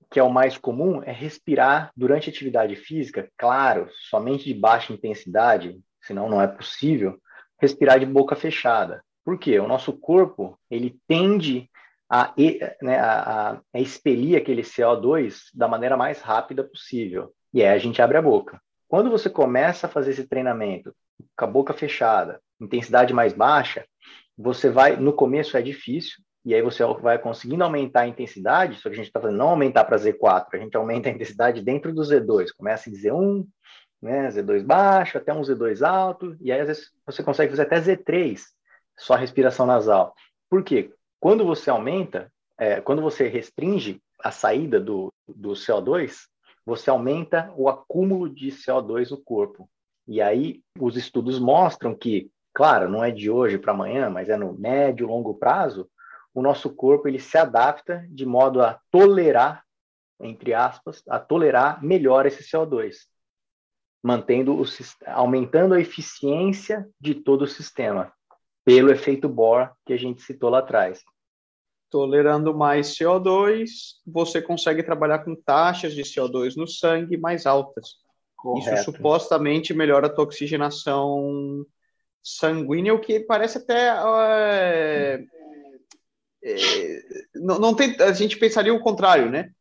que 0.10 0.20
é 0.20 0.24
o 0.24 0.32
mais 0.32 0.58
comum 0.58 1.02
é 1.04 1.12
respirar 1.12 1.92
durante 1.98 2.30
atividade 2.30 2.76
física, 2.76 3.30
claro, 3.36 3.90
somente 4.10 4.46
de 4.46 4.54
baixa 4.54 4.94
intensidade, 4.94 5.82
senão 6.02 6.30
não 6.30 6.42
é 6.42 6.48
possível 6.48 7.20
respirar 7.60 8.00
de 8.00 8.06
boca 8.06 8.36
fechada. 8.36 9.04
Por 9.26 9.40
quê? 9.40 9.60
O 9.60 9.68
nosso 9.68 9.92
corpo 9.94 10.58
ele 10.70 11.00
tende 11.08 11.70
a, 12.10 12.34
né, 12.82 13.00
a, 13.00 13.60
a 13.74 13.80
expelir 13.80 14.38
aquele 14.38 14.62
CO2 14.62 15.46
da 15.54 15.68
maneira 15.68 15.98
mais 15.98 16.22
rápida 16.22 16.64
possível. 16.64 17.34
E 17.54 17.62
aí 17.62 17.70
a 17.70 17.78
gente 17.78 18.02
abre 18.02 18.18
a 18.18 18.22
boca. 18.22 18.62
Quando 18.88 19.10
você 19.10 19.30
começa 19.30 19.88
a 19.88 19.90
fazer 19.90 20.12
esse 20.12 20.28
treinamento 20.28 20.96
com 21.36 21.46
a 21.46 21.48
boca 21.48 21.74
fechada, 21.74 22.40
intensidade 22.62 23.14
mais 23.14 23.34
baixa, 23.34 23.86
você 24.38 24.70
vai, 24.70 24.96
no 24.96 25.14
começo 25.14 25.58
é 25.58 25.62
difícil, 25.62 26.22
e 26.46 26.54
aí 26.54 26.62
você 26.62 26.84
vai 27.02 27.18
conseguindo 27.18 27.64
aumentar 27.64 28.02
a 28.02 28.08
intensidade, 28.08 28.76
só 28.76 28.90
que 28.90 28.96
a 28.96 28.98
gente 28.98 29.08
está 29.08 29.20
fazendo 29.20 29.38
não 29.38 29.50
aumentar 29.50 29.86
para 29.86 29.98
Z4, 29.98 30.48
a 30.54 30.58
gente 30.58 30.76
aumenta 30.76 31.10
a 31.10 31.12
intensidade 31.12 31.62
dentro 31.62 31.94
do 31.94 32.02
Z2, 32.02 32.50
começa 32.56 32.90
em 32.90 32.94
Z1, 32.94 33.48
né, 34.02 34.28
Z2 34.28 34.64
baixo, 34.64 35.18
até 35.18 35.34
um 35.34 35.42
Z2 35.42 35.82
alto, 35.88 36.36
e 36.42 36.52
aí 36.52 36.60
às 36.60 36.68
vezes 36.68 36.92
você 37.06 37.24
consegue 37.24 37.52
fazer 37.52 37.62
até 37.64 37.80
Z3, 37.80 38.42
só 38.98 39.16
respiração 39.16 39.66
nasal. 39.66 40.14
Por 40.50 40.64
quê? 40.64 40.92
Quando 41.24 41.46
você 41.46 41.70
aumenta, 41.70 42.30
é, 42.58 42.82
quando 42.82 43.02
você 43.02 43.30
restringe 43.30 44.04
a 44.22 44.30
saída 44.30 44.78
do, 44.78 45.10
do 45.26 45.52
CO2, 45.52 46.26
você 46.66 46.90
aumenta 46.90 47.50
o 47.56 47.70
acúmulo 47.70 48.30
de 48.30 48.50
CO2 48.50 49.10
no 49.10 49.24
corpo. 49.24 49.70
E 50.06 50.22
aí 50.22 50.62
os 50.78 50.98
estudos 50.98 51.40
mostram 51.40 51.96
que, 51.96 52.30
claro, 52.54 52.90
não 52.90 53.02
é 53.02 53.10
de 53.10 53.30
hoje 53.30 53.58
para 53.58 53.72
amanhã, 53.72 54.10
mas 54.10 54.28
é 54.28 54.36
no 54.36 54.52
médio, 54.52 55.08
longo 55.08 55.34
prazo, 55.36 55.90
o 56.34 56.42
nosso 56.42 56.70
corpo 56.76 57.08
ele 57.08 57.20
se 57.20 57.38
adapta 57.38 58.06
de 58.10 58.26
modo 58.26 58.62
a 58.62 58.78
tolerar, 58.92 59.64
entre 60.20 60.54
aspas, 60.54 61.02
a 61.08 61.20
tolerar 61.20 61.82
melhor 61.82 62.26
esse 62.26 62.44
CO2, 62.44 62.98
mantendo 64.04 64.62
o, 64.62 64.66
aumentando 65.08 65.74
a 65.74 65.80
eficiência 65.80 66.86
de 67.00 67.16
todo 67.16 67.44
o 67.44 67.48
sistema, 67.48 68.12
pelo 68.66 68.92
efeito 68.92 69.30
Bohr 69.30 69.72
que 69.86 69.94
a 69.94 69.98
gente 69.98 70.22
citou 70.22 70.50
lá 70.50 70.60
atrás 70.60 71.02
tolerando 71.94 72.58
mais 72.58 72.98
CO2, 72.98 73.70
você 74.04 74.42
consegue 74.42 74.82
trabalhar 74.82 75.20
com 75.20 75.36
taxas 75.36 75.94
de 75.94 76.02
CO2 76.02 76.56
no 76.56 76.68
sangue 76.68 77.18
mais 77.18 77.46
altas. 77.46 77.98
Correto. 78.36 78.74
Isso 78.74 78.86
supostamente 78.86 79.76
melhora 79.76 80.08
a 80.08 80.10
tua 80.10 80.24
oxigenação 80.24 81.64
sanguínea, 82.24 82.96
o 82.96 83.00
que 83.00 83.20
parece 83.20 83.60
até. 83.60 83.90
É, 83.90 85.24
é, 86.44 87.02
não, 87.36 87.60
não 87.60 87.76
tem, 87.76 87.96
a 88.02 88.12
gente 88.12 88.40
pensaria 88.40 88.74
o 88.74 88.82
contrário, 88.82 89.30
né? 89.30 89.52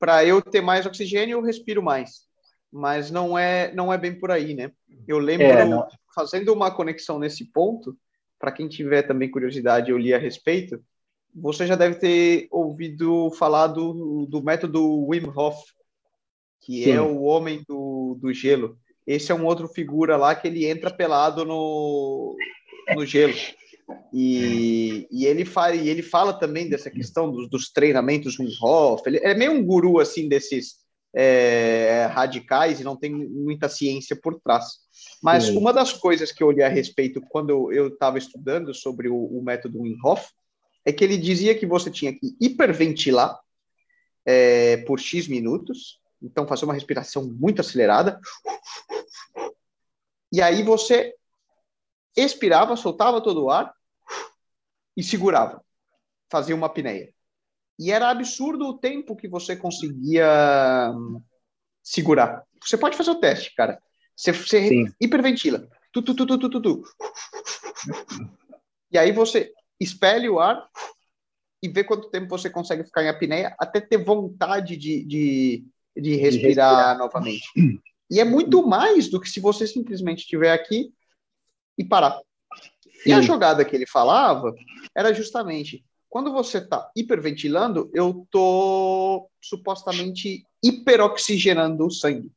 Para 0.00 0.24
eu 0.24 0.40
ter 0.40 0.62
mais 0.62 0.86
oxigênio, 0.86 1.34
eu 1.34 1.42
respiro 1.42 1.82
mais. 1.82 2.22
Mas 2.72 3.10
não 3.10 3.38
é, 3.38 3.70
não 3.74 3.92
é 3.92 3.98
bem 3.98 4.18
por 4.18 4.30
aí, 4.30 4.54
né? 4.54 4.72
Eu 5.06 5.18
lembro, 5.18 5.46
é, 5.46 5.88
fazendo 6.14 6.54
uma 6.54 6.70
conexão 6.70 7.18
nesse 7.18 7.52
ponto, 7.52 7.94
para 8.38 8.50
quem 8.50 8.66
tiver 8.66 9.02
também 9.02 9.30
curiosidade, 9.30 9.90
eu 9.90 9.98
li 9.98 10.14
a 10.14 10.18
respeito 10.18 10.82
você 11.34 11.66
já 11.66 11.74
deve 11.74 11.96
ter 11.96 12.48
ouvido 12.50 13.30
falar 13.32 13.68
do, 13.68 14.26
do 14.26 14.42
método 14.42 15.06
Wim 15.08 15.30
Hof, 15.34 15.58
que 16.60 16.82
é 16.82 16.84
Sim. 16.84 16.92
é 16.92 17.00
o 17.00 17.22
homem 17.22 17.64
do, 17.66 18.18
do 18.20 18.32
gelo. 18.32 18.76
Esse 19.06 19.32
é 19.32 19.34
um 19.34 19.46
outro 19.46 19.66
figura 19.66 20.16
lá 20.16 20.34
que 20.34 20.46
ele 20.46 20.66
entra 20.66 20.94
pelado 20.94 21.44
no, 21.44 22.36
no 22.94 23.04
gelo. 23.04 23.34
E, 24.12 25.08
e, 25.10 25.26
ele 25.26 25.44
fala, 25.44 25.74
e 25.74 25.88
ele 25.88 26.02
fala 26.02 26.32
também 26.32 26.68
dessa 26.68 26.90
questão 26.90 27.30
dos, 27.30 27.48
dos 27.48 27.72
treinamentos 27.72 28.38
Wim 28.38 28.50
Hof. 28.62 29.02
Ele 29.06 29.18
é 29.18 29.34
meio 29.34 29.52
um 29.52 29.64
guru 29.64 29.98
assim 29.98 30.28
desses 30.28 30.82
é, 31.14 32.08
radicais 32.10 32.80
e 32.80 32.84
não 32.84 32.96
tem 32.96 33.10
muita 33.10 33.68
ciência 33.68 34.14
por 34.14 34.40
trás. 34.40 34.66
Mas 35.22 35.44
Sim. 35.44 35.56
uma 35.56 35.72
das 35.72 35.92
coisas 35.92 36.30
que 36.30 36.42
eu 36.42 36.48
olhei 36.48 36.64
a 36.64 36.68
respeito 36.68 37.20
quando 37.28 37.72
eu 37.72 37.88
estava 37.88 38.18
estudando 38.18 38.72
sobre 38.74 39.08
o, 39.08 39.16
o 39.16 39.42
método 39.42 39.80
Wim 39.80 39.96
Hof 40.04 40.24
é 40.84 40.92
que 40.92 41.04
ele 41.04 41.16
dizia 41.16 41.58
que 41.58 41.66
você 41.66 41.90
tinha 41.90 42.12
que 42.12 42.36
hiperventilar 42.40 43.38
é, 44.24 44.78
por 44.78 44.98
X 44.98 45.28
minutos, 45.28 46.00
então 46.20 46.46
fazer 46.46 46.64
uma 46.64 46.74
respiração 46.74 47.24
muito 47.24 47.60
acelerada, 47.60 48.20
e 50.32 50.40
aí 50.40 50.62
você 50.62 51.14
expirava, 52.16 52.76
soltava 52.76 53.20
todo 53.20 53.44
o 53.44 53.50
ar 53.50 53.72
e 54.96 55.02
segurava, 55.02 55.64
fazia 56.30 56.54
uma 56.54 56.66
apneia. 56.66 57.12
E 57.78 57.90
era 57.90 58.10
absurdo 58.10 58.66
o 58.66 58.78
tempo 58.78 59.16
que 59.16 59.28
você 59.28 59.56
conseguia 59.56 60.92
hum, 60.94 61.22
segurar. 61.82 62.44
Você 62.62 62.76
pode 62.76 62.96
fazer 62.96 63.10
o 63.10 63.20
teste, 63.20 63.54
cara. 63.54 63.82
Você, 64.14 64.32
você 64.32 64.84
hiperventila. 65.00 65.68
Tu, 65.92 66.02
tu, 66.02 66.14
tu, 66.14 66.26
tu, 66.26 66.38
tu, 66.38 66.50
tu, 66.50 66.62
tu. 66.62 66.82
E 68.90 68.98
aí 68.98 69.10
você 69.10 69.52
expele 69.82 70.28
o 70.28 70.38
ar 70.38 70.68
e 71.62 71.68
vê 71.68 71.84
quanto 71.84 72.10
tempo 72.10 72.28
você 72.28 72.50
consegue 72.50 72.84
ficar 72.84 73.04
em 73.04 73.08
apneia 73.08 73.54
até 73.58 73.80
ter 73.80 73.98
vontade 73.98 74.76
de, 74.76 75.04
de, 75.04 75.64
de, 75.96 76.16
respirar, 76.16 76.30
de 76.30 76.46
respirar 76.46 76.98
novamente. 76.98 77.48
E 78.10 78.20
é 78.20 78.24
muito 78.24 78.66
mais 78.66 79.08
do 79.08 79.20
que 79.20 79.28
se 79.28 79.40
você 79.40 79.66
simplesmente 79.66 80.20
estiver 80.20 80.52
aqui 80.52 80.92
e 81.78 81.84
parar. 81.84 82.20
E 83.06 83.12
a 83.12 83.20
jogada 83.20 83.64
que 83.64 83.74
ele 83.74 83.86
falava 83.86 84.54
era 84.94 85.12
justamente 85.12 85.84
quando 86.12 86.30
você 86.30 86.58
está 86.58 86.90
hiperventilando, 86.94 87.90
eu 87.94 88.28
tô 88.30 89.30
supostamente 89.40 90.46
hiperoxigenando 90.62 91.86
o 91.86 91.90
sangue. 91.90 92.30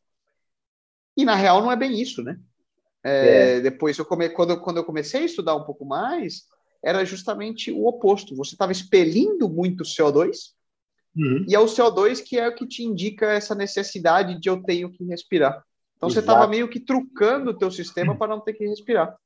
E 1.18 1.26
na 1.26 1.36
real 1.36 1.62
não 1.62 1.70
é 1.70 1.76
bem 1.76 2.00
isso, 2.02 2.24
né? 2.24 2.40
É, 3.04 3.58
é. 3.58 3.60
Depois, 3.60 3.98
eu 3.98 4.06
come... 4.06 4.30
quando, 4.30 4.62
quando 4.62 4.78
eu 4.78 4.86
comecei 4.86 5.24
a 5.24 5.26
estudar 5.26 5.58
um 5.58 5.66
pouco 5.66 5.84
mais, 5.84 6.44
era 6.86 7.04
justamente 7.04 7.72
o 7.72 7.88
oposto. 7.88 8.36
Você 8.36 8.54
estava 8.54 8.72
expelindo 8.72 9.50
muito 9.50 9.84
CO2, 9.84 10.52
uhum. 11.18 11.44
e 11.50 11.56
é 11.56 11.60
o 11.60 11.66
CO2 11.66 12.24
que 12.24 12.38
é 12.38 12.48
o 12.48 12.54
que 12.54 12.68
te 12.68 12.84
indica 12.84 13.34
essa 13.34 13.56
necessidade 13.56 14.40
de 14.40 14.48
eu 14.48 14.62
tenho 14.62 14.92
que 14.92 15.04
respirar. 15.04 15.64
Então 15.98 16.08
Exato. 16.08 16.14
você 16.14 16.20
estava 16.20 16.48
meio 16.48 16.70
que 16.70 16.80
trucando 16.80 17.50
o 17.50 17.58
teu 17.58 17.72
sistema 17.72 18.14
uhum. 18.14 18.20
para 18.20 18.36
não 18.36 18.40
ter 18.40 18.54
que 18.54 18.68
respirar. 18.68 19.18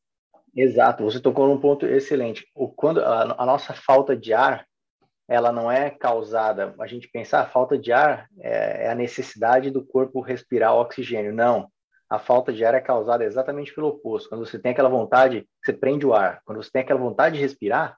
Exato, 0.55 1.03
você 1.03 1.19
tocou 1.19 1.47
num 1.47 1.59
ponto 1.59 1.85
excelente. 1.85 2.47
O, 2.55 2.69
quando 2.69 3.01
a, 3.01 3.35
a, 3.37 3.45
nossa 3.45 3.73
falta 3.73 4.15
de 4.15 4.33
ar, 4.33 4.65
ela 5.27 5.51
não 5.51 5.69
é 5.69 5.89
causada. 5.89 6.73
A 6.79 6.87
gente 6.87 7.09
pensar 7.09 7.41
a 7.41 7.45
falta 7.45 7.77
de 7.77 7.91
ar 7.91 8.27
é, 8.39 8.85
é, 8.85 8.89
a 8.89 8.95
necessidade 8.95 9.69
do 9.69 9.85
corpo 9.85 10.21
respirar 10.21 10.75
oxigênio. 10.75 11.33
Não, 11.33 11.69
a 12.09 12.17
falta 12.17 12.51
de 12.51 12.65
ar 12.65 12.73
é 12.73 12.81
causada 12.81 13.23
exatamente 13.23 13.73
pelo 13.73 13.89
oposto. 13.89 14.29
Quando 14.29 14.45
você 14.45 14.57
tem 14.57 14.71
aquela 14.71 14.89
vontade, 14.89 15.47
você 15.63 15.71
prende 15.71 16.05
o 16.05 16.13
ar. 16.13 16.41
Quando 16.43 16.61
você 16.61 16.71
tem 16.71 16.81
aquela 16.81 16.99
vontade 16.99 17.35
de 17.35 17.41
respirar, 17.41 17.97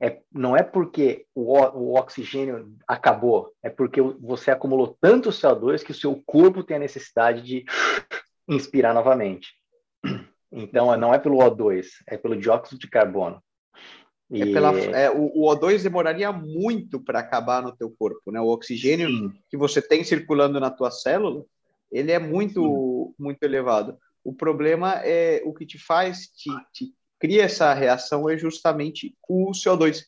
é, 0.00 0.20
não 0.32 0.56
é 0.56 0.62
porque 0.62 1.26
o, 1.34 1.58
o 1.58 1.98
oxigênio 1.98 2.74
acabou, 2.88 3.52
é 3.62 3.68
porque 3.68 4.00
você 4.00 4.50
acumulou 4.50 4.96
tanto 5.00 5.28
CO2 5.28 5.82
que 5.84 5.92
o 5.92 5.94
seu 5.94 6.20
corpo 6.24 6.64
tem 6.64 6.76
a 6.76 6.80
necessidade 6.80 7.42
de 7.42 7.64
inspirar 8.48 8.94
novamente. 8.94 9.48
Então, 10.52 10.96
não 10.96 11.14
é 11.14 11.18
pelo 11.18 11.38
O2, 11.38 11.86
é 12.08 12.16
pelo 12.16 12.36
dióxido 12.36 12.78
de 12.78 12.88
carbono. 12.88 13.40
É 14.32 14.38
e... 14.38 14.42
É 14.42 14.52
pela, 14.52 14.78
é, 14.78 15.10
o, 15.10 15.30
o, 15.34 15.54
O2 15.54 15.82
demoraria 15.82 16.32
muito 16.32 16.98
para 16.98 17.20
acabar 17.20 17.62
no 17.62 17.76
teu 17.76 17.88
corpo, 17.96 18.32
né? 18.32 18.40
O 18.40 18.48
oxigênio 18.48 19.08
Sim. 19.08 19.32
que 19.48 19.56
você 19.56 19.80
tem 19.80 20.02
circulando 20.02 20.58
na 20.58 20.70
tua 20.70 20.90
célula, 20.90 21.44
ele 21.90 22.12
é 22.12 22.18
muito, 22.18 23.14
muito 23.18 23.42
elevado. 23.42 23.98
O 24.22 24.32
problema 24.32 25.00
é 25.04 25.42
o 25.44 25.52
que 25.52 25.66
te 25.66 25.78
faz, 25.78 26.28
te, 26.28 26.50
te 26.72 26.94
cria 27.18 27.44
essa 27.44 27.72
reação 27.74 28.28
é 28.28 28.36
justamente 28.36 29.14
o 29.28 29.50
CO2. 29.52 30.04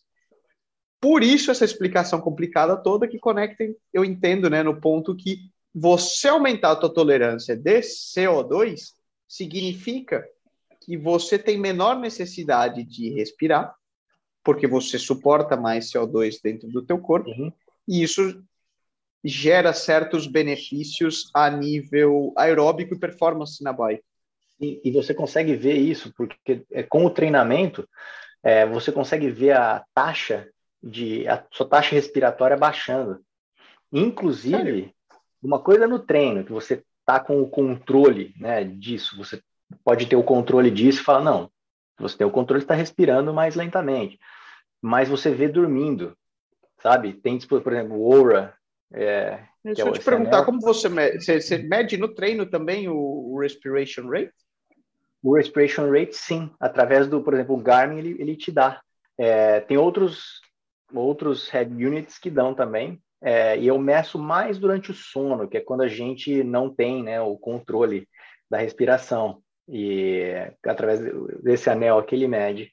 Por 1.00 1.22
isso 1.22 1.50
essa 1.50 1.64
explicação 1.64 2.20
complicada 2.20 2.76
toda 2.76 3.08
que 3.08 3.18
conecta, 3.18 3.64
eu 3.92 4.04
entendo, 4.04 4.48
né, 4.48 4.62
no 4.62 4.80
ponto 4.80 5.16
que 5.16 5.50
você 5.74 6.28
aumentar 6.28 6.72
a 6.72 6.76
tua 6.76 6.92
tolerância 6.92 7.56
de 7.56 7.80
CO2 7.80 8.92
significa 9.26 10.24
que 10.80 10.96
você 10.96 11.38
tem 11.38 11.58
menor 11.58 11.98
necessidade 11.98 12.84
de 12.84 13.10
respirar, 13.10 13.74
porque 14.44 14.66
você 14.66 14.98
suporta 14.98 15.56
mais 15.56 15.90
CO2 15.90 16.38
dentro 16.42 16.68
do 16.68 16.82
teu 16.82 16.98
corpo, 16.98 17.30
uhum. 17.30 17.52
e 17.88 18.02
isso 18.02 18.42
gera 19.24 19.72
certos 19.72 20.26
benefícios 20.26 21.30
a 21.32 21.48
nível 21.48 22.32
aeróbico 22.36 22.94
e 22.94 22.98
performance 22.98 23.62
na 23.62 23.72
bike. 23.72 24.02
E, 24.60 24.80
e 24.84 24.90
você 24.90 25.12
consegue 25.14 25.54
ver 25.54 25.76
isso, 25.76 26.12
porque 26.16 26.64
é, 26.70 26.82
com 26.82 27.04
o 27.04 27.10
treinamento, 27.10 27.88
é, 28.42 28.66
você 28.66 28.90
consegue 28.90 29.30
ver 29.30 29.52
a 29.52 29.84
taxa 29.94 30.48
de 30.82 31.26
a 31.28 31.44
sua 31.50 31.68
taxa 31.68 31.94
respiratória 31.94 32.56
baixando. 32.56 33.20
Inclusive, 33.92 34.56
Sério? 34.56 34.94
uma 35.42 35.60
coisa 35.60 35.86
no 35.86 35.98
treino, 35.98 36.44
que 36.44 36.52
você 36.52 36.82
está 37.00 37.20
com 37.20 37.40
o 37.40 37.48
controle 37.48 38.34
né, 38.38 38.64
disso, 38.64 39.16
você 39.16 39.42
pode 39.84 40.06
ter 40.06 40.16
o 40.16 40.22
controle 40.22 40.70
disso 40.70 41.00
e 41.00 41.04
falar, 41.04 41.22
não, 41.22 41.50
você 41.98 42.16
tem 42.16 42.26
o 42.26 42.30
controle, 42.30 42.62
está 42.62 42.74
respirando 42.74 43.32
mais 43.32 43.54
lentamente, 43.54 44.18
mas 44.80 45.08
você 45.08 45.30
vê 45.30 45.48
dormindo, 45.48 46.16
sabe? 46.80 47.12
Tem, 47.12 47.38
por 47.38 47.72
exemplo, 47.72 47.96
o 47.96 48.12
Aura, 48.12 48.54
é, 48.94 49.44
Deixa 49.64 49.82
é 49.82 49.88
eu 49.88 49.92
te 49.92 50.00
perguntar, 50.00 50.44
como 50.44 50.60
você 50.60 50.88
mede, 50.88 51.24
você, 51.24 51.40
você 51.40 51.58
mede 51.58 51.96
no 51.96 52.08
treino 52.08 52.44
também 52.46 52.88
o, 52.88 52.96
o, 52.96 53.38
respiration 53.38 54.08
rate? 54.08 54.32
O 55.22 55.36
respiration 55.36 55.90
rate, 55.90 56.16
sim, 56.16 56.50
através 56.58 57.06
do, 57.06 57.22
por 57.22 57.34
exemplo, 57.34 57.54
o 57.54 57.62
Garmin, 57.62 57.98
ele, 57.98 58.16
ele 58.20 58.36
te 58.36 58.50
dá. 58.50 58.80
É, 59.16 59.60
tem 59.60 59.76
outros, 59.76 60.40
outros 60.92 61.48
head 61.50 61.72
units 61.72 62.18
que 62.18 62.28
dão 62.28 62.54
também, 62.54 63.00
é, 63.22 63.56
e 63.56 63.68
eu 63.68 63.78
meço 63.78 64.18
mais 64.18 64.58
durante 64.58 64.90
o 64.90 64.94
sono, 64.94 65.48
que 65.48 65.56
é 65.56 65.60
quando 65.60 65.82
a 65.82 65.88
gente 65.88 66.42
não 66.42 66.68
tem 66.68 67.04
né, 67.04 67.20
o 67.20 67.36
controle 67.36 68.08
da 68.50 68.58
respiração, 68.58 69.40
e 69.68 70.32
através 70.66 71.00
desse 71.40 71.70
anel 71.70 72.02
que 72.02 72.16
ele 72.16 72.26
mede, 72.26 72.72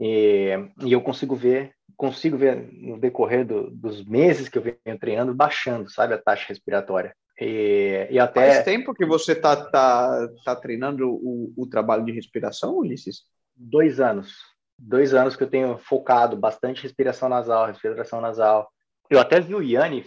e, 0.00 0.50
e 0.84 0.92
eu 0.92 1.00
consigo 1.00 1.36
ver 1.36 1.73
consigo 1.96 2.36
ver 2.36 2.68
no 2.72 2.98
decorrer 2.98 3.46
do, 3.46 3.70
dos 3.70 4.04
meses 4.04 4.48
que 4.48 4.58
eu 4.58 4.62
venho 4.62 4.98
treinando 4.98 5.34
baixando, 5.34 5.90
sabe, 5.90 6.14
a 6.14 6.18
taxa 6.18 6.46
respiratória. 6.48 7.14
E, 7.40 8.06
e 8.10 8.18
até... 8.18 8.54
Faz 8.54 8.64
tempo 8.64 8.94
que 8.94 9.04
você 9.04 9.32
está 9.32 9.56
tá, 9.56 10.28
tá 10.44 10.56
treinando 10.56 11.08
o, 11.08 11.52
o 11.56 11.66
trabalho 11.66 12.04
de 12.04 12.12
respiração, 12.12 12.76
Ulisses? 12.76 13.22
Dois 13.54 14.00
anos. 14.00 14.34
Dois 14.78 15.14
anos 15.14 15.36
que 15.36 15.42
eu 15.42 15.50
tenho 15.50 15.78
focado 15.78 16.36
bastante 16.36 16.82
respiração 16.82 17.28
nasal, 17.28 17.66
respiração 17.66 18.20
nasal. 18.20 18.68
Eu 19.08 19.20
até 19.20 19.40
vi 19.40 19.54
o 19.54 19.62
Yanni 19.62 20.04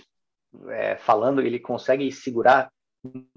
é, 0.69 0.95
falando, 0.97 1.41
ele 1.41 1.59
consegue 1.59 2.11
segurar 2.11 2.69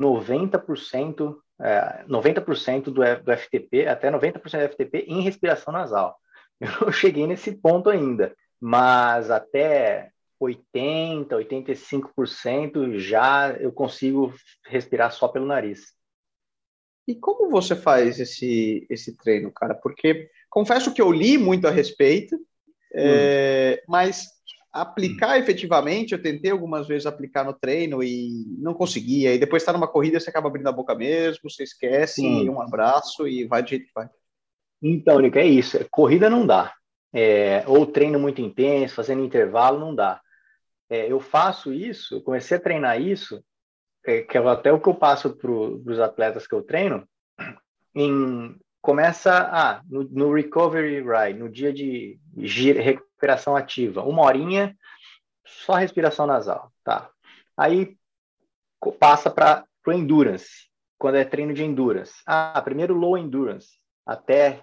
90%, 0.00 1.36
é, 1.60 2.04
90% 2.08 2.84
do, 2.84 2.92
do 2.92 3.36
FTP, 3.36 3.86
até 3.86 4.10
90% 4.10 4.40
do 4.40 4.68
FTP 4.72 5.04
em 5.06 5.20
respiração 5.20 5.72
nasal. 5.72 6.16
Eu 6.80 6.86
não 6.86 6.92
cheguei 6.92 7.26
nesse 7.26 7.52
ponto 7.52 7.88
ainda, 7.88 8.36
mas 8.60 9.30
até 9.30 10.10
80, 10.38 11.36
85% 11.36 12.98
já 12.98 13.52
eu 13.60 13.70
consigo 13.72 14.32
respirar 14.66 15.12
só 15.12 15.28
pelo 15.28 15.46
nariz. 15.46 15.92
E 17.06 17.14
como 17.14 17.50
você 17.50 17.74
faz 17.74 18.20
esse, 18.20 18.86
esse 18.88 19.16
treino, 19.16 19.50
cara? 19.50 19.74
Porque 19.74 20.30
confesso 20.48 20.92
que 20.94 21.02
eu 21.02 21.10
li 21.10 21.36
muito 21.36 21.66
a 21.66 21.70
respeito, 21.70 22.36
hum. 22.36 22.40
é, 22.94 23.82
mas 23.88 24.28
aplicar 24.72 25.38
efetivamente, 25.38 26.12
eu 26.12 26.22
tentei 26.22 26.50
algumas 26.50 26.86
vezes 26.86 27.04
aplicar 27.04 27.44
no 27.44 27.52
treino 27.52 28.02
e 28.02 28.46
não 28.58 28.72
conseguia. 28.72 29.34
E 29.34 29.38
depois 29.38 29.62
está 29.62 29.72
numa 29.72 29.88
corrida, 29.88 30.20
você 30.20 30.30
acaba 30.30 30.48
abrindo 30.48 30.68
a 30.68 30.72
boca 30.72 30.94
mesmo, 30.94 31.50
você 31.50 31.64
esquece, 31.64 32.22
um 32.22 32.60
abraço 32.60 33.26
e 33.26 33.44
vai 33.46 33.62
do 33.62 33.68
jeito 33.68 33.86
que 33.86 33.92
vai. 33.94 34.08
Então, 34.82 35.18
Nico, 35.20 35.38
é 35.38 35.46
isso. 35.46 35.78
Corrida 35.90 36.30
não 36.30 36.46
dá. 36.46 36.74
É, 37.12 37.64
ou 37.66 37.86
treino 37.86 38.18
muito 38.18 38.40
intenso, 38.40 38.94
fazendo 38.94 39.24
intervalo, 39.24 39.78
não 39.78 39.94
dá. 39.94 40.20
É, 40.88 41.10
eu 41.10 41.20
faço 41.20 41.72
isso, 41.72 42.16
eu 42.16 42.22
comecei 42.22 42.56
a 42.56 42.60
treinar 42.60 43.00
isso, 43.00 43.42
é, 44.04 44.22
que 44.22 44.36
é 44.36 44.40
até 44.48 44.72
o 44.72 44.80
que 44.80 44.88
eu 44.88 44.94
passo 44.94 45.36
para 45.36 45.50
os 45.50 46.00
atletas 46.00 46.46
que 46.46 46.54
eu 46.54 46.62
treino, 46.62 47.08
em, 47.94 48.56
começa 48.80 49.32
ah, 49.52 49.82
no, 49.88 50.04
no, 50.04 50.32
recovery 50.32 51.00
ride, 51.02 51.38
no 51.38 51.48
dia 51.48 51.72
de 51.72 52.18
gira, 52.38 52.80
recuperação 52.80 53.54
ativa, 53.54 54.02
uma 54.02 54.22
horinha, 54.22 54.76
só 55.46 55.74
respiração 55.74 56.26
nasal, 56.26 56.72
tá? 56.82 57.10
Aí 57.56 57.96
passa 58.98 59.30
para 59.30 59.64
o 59.86 59.92
endurance, 59.92 60.68
quando 60.98 61.16
é 61.16 61.24
treino 61.24 61.52
de 61.52 61.64
endurance. 61.64 62.14
Ah, 62.26 62.60
primeiro 62.62 62.94
low 62.94 63.18
endurance, 63.18 63.78
até 64.06 64.62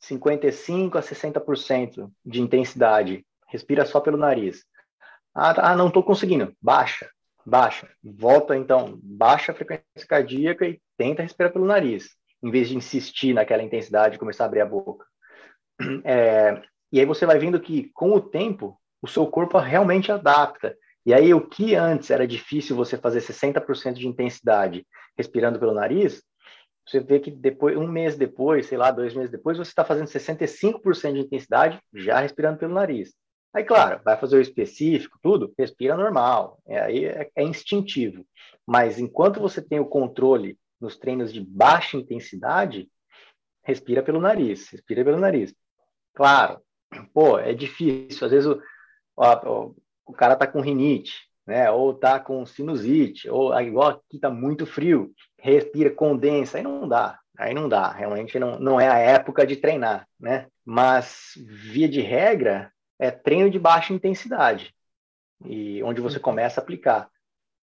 55 0.00 0.98
a 0.98 1.02
60% 1.02 2.10
de 2.24 2.40
intensidade. 2.40 3.24
Respira 3.48 3.84
só 3.84 4.00
pelo 4.00 4.16
nariz. 4.16 4.64
Ah, 5.34 5.54
tá, 5.54 5.70
ah 5.70 5.76
não 5.76 5.88
estou 5.88 6.02
conseguindo. 6.02 6.54
Baixa, 6.60 7.08
baixa. 7.44 7.88
Volta 8.02 8.56
então, 8.56 8.98
baixa 9.02 9.52
a 9.52 9.54
frequência 9.54 9.84
cardíaca 10.08 10.66
e 10.66 10.80
tenta 10.96 11.22
respirar 11.22 11.52
pelo 11.52 11.66
nariz, 11.66 12.10
em 12.42 12.50
vez 12.50 12.68
de 12.68 12.76
insistir 12.76 13.34
naquela 13.34 13.62
intensidade 13.62 14.16
e 14.16 14.18
começar 14.18 14.44
a 14.44 14.46
abrir 14.46 14.60
a 14.60 14.66
boca. 14.66 15.04
É, 16.04 16.60
e 16.92 16.98
aí 16.98 17.06
você 17.06 17.24
vai 17.24 17.38
vendo 17.38 17.60
que, 17.60 17.90
com 17.94 18.12
o 18.12 18.20
tempo, 18.20 18.78
o 19.00 19.08
seu 19.08 19.26
corpo 19.26 19.58
realmente 19.58 20.10
adapta. 20.12 20.76
E 21.06 21.14
aí, 21.14 21.32
o 21.32 21.40
que 21.40 21.74
antes 21.74 22.10
era 22.10 22.26
difícil 22.26 22.76
você 22.76 22.98
fazer 22.98 23.20
60% 23.20 23.94
de 23.94 24.06
intensidade 24.06 24.86
respirando 25.16 25.58
pelo 25.58 25.72
nariz, 25.72 26.22
você 26.86 27.00
vê 27.00 27.20
que 27.20 27.30
depois, 27.30 27.76
um 27.76 27.86
mês 27.86 28.16
depois, 28.16 28.66
sei 28.66 28.78
lá, 28.78 28.90
dois 28.90 29.14
meses 29.14 29.30
depois, 29.30 29.56
você 29.56 29.70
está 29.70 29.84
fazendo 29.84 30.06
65% 30.06 31.12
de 31.12 31.20
intensidade 31.20 31.80
já 31.94 32.20
respirando 32.20 32.58
pelo 32.58 32.74
nariz. 32.74 33.14
Aí, 33.52 33.64
claro, 33.64 34.00
vai 34.04 34.16
fazer 34.16 34.36
o 34.36 34.40
específico, 34.40 35.18
tudo, 35.22 35.52
respira 35.58 35.96
normal, 35.96 36.60
é, 36.66 36.80
aí 36.80 37.04
é, 37.04 37.28
é 37.34 37.42
instintivo. 37.42 38.24
Mas 38.66 38.98
enquanto 38.98 39.40
você 39.40 39.60
tem 39.60 39.80
o 39.80 39.86
controle 39.86 40.56
nos 40.80 40.96
treinos 40.96 41.32
de 41.32 41.40
baixa 41.40 41.96
intensidade, 41.96 42.88
respira 43.64 44.02
pelo 44.02 44.20
nariz, 44.20 44.68
respira 44.70 45.04
pelo 45.04 45.18
nariz. 45.18 45.54
Claro, 46.14 46.60
pô, 47.12 47.38
é 47.38 47.52
difícil. 47.52 48.24
Às 48.24 48.30
vezes 48.32 48.46
o, 48.46 48.60
o, 49.16 49.74
o 50.06 50.12
cara 50.12 50.36
tá 50.36 50.46
com 50.46 50.60
rinite, 50.60 51.29
né? 51.50 51.70
Ou 51.70 51.92
tá 51.92 52.20
com 52.20 52.46
sinusite, 52.46 53.28
ou 53.28 53.58
igual 53.60 53.88
aqui 53.88 54.18
tá 54.18 54.30
muito 54.30 54.64
frio 54.64 55.12
respira, 55.40 55.90
condensa, 55.90 56.58
aí 56.58 56.62
não 56.62 56.86
dá, 56.86 57.18
aí 57.36 57.54
não 57.54 57.68
dá, 57.68 57.90
realmente 57.90 58.38
não, 58.38 58.58
não 58.58 58.80
é 58.80 58.88
a 58.88 58.98
época 58.98 59.46
de 59.46 59.56
treinar, 59.56 60.06
né? 60.18 60.46
Mas, 60.64 61.32
via 61.36 61.88
de 61.88 62.00
regra, 62.00 62.70
é 62.98 63.10
treino 63.10 63.50
de 63.50 63.58
baixa 63.58 63.92
intensidade, 63.92 64.74
e 65.44 65.82
onde 65.82 66.00
você 66.00 66.16
uhum. 66.16 66.22
começa 66.22 66.60
a 66.60 66.62
aplicar. 66.62 67.08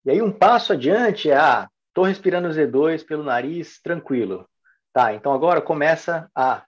E 0.05 0.11
aí 0.11 0.21
um 0.21 0.31
passo 0.31 0.75
adiante 0.75 1.31
é, 1.31 1.37
ah, 1.37 1.69
estou 1.89 2.05
respirando 2.05 2.49
Z2 2.49 3.05
pelo 3.05 3.25
nariz, 3.25 3.81
tranquilo. 3.81 4.47
Tá, 4.93 5.15
então 5.15 5.33
agora 5.33 5.63
começa 5.63 6.31
a 6.35 6.65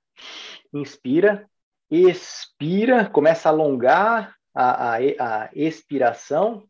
inspira, 0.72 1.46
expira, 1.90 3.04
começa 3.04 3.48
a 3.48 3.52
alongar 3.52 4.34
a, 4.54 4.94
a, 4.94 4.96
a 4.96 5.50
expiração, 5.54 6.66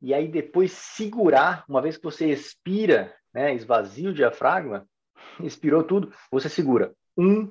e 0.00 0.14
aí 0.14 0.28
depois 0.28 0.72
segurar, 0.72 1.64
uma 1.68 1.82
vez 1.82 1.96
que 1.96 2.04
você 2.04 2.26
expira, 2.26 3.14
né, 3.32 3.54
esvazia 3.54 4.10
o 4.10 4.14
diafragma, 4.14 4.86
expirou 5.42 5.82
tudo, 5.82 6.12
você 6.30 6.48
segura. 6.48 6.92
Um, 7.16 7.50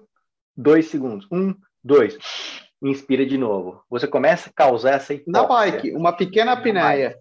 dois 0.56 0.88
segundos. 0.88 1.28
Um, 1.32 1.54
dois. 1.84 2.18
Inspira 2.82 3.26
de 3.26 3.38
novo. 3.38 3.84
Você 3.90 4.08
começa 4.08 4.50
a 4.50 4.54
causar 4.54 4.92
essa 4.92 5.14
hipóxia. 5.14 5.32
Na 5.32 5.48
bike, 5.48 5.92
uma 5.92 6.14
pequena 6.14 6.54
apneia. 6.54 7.18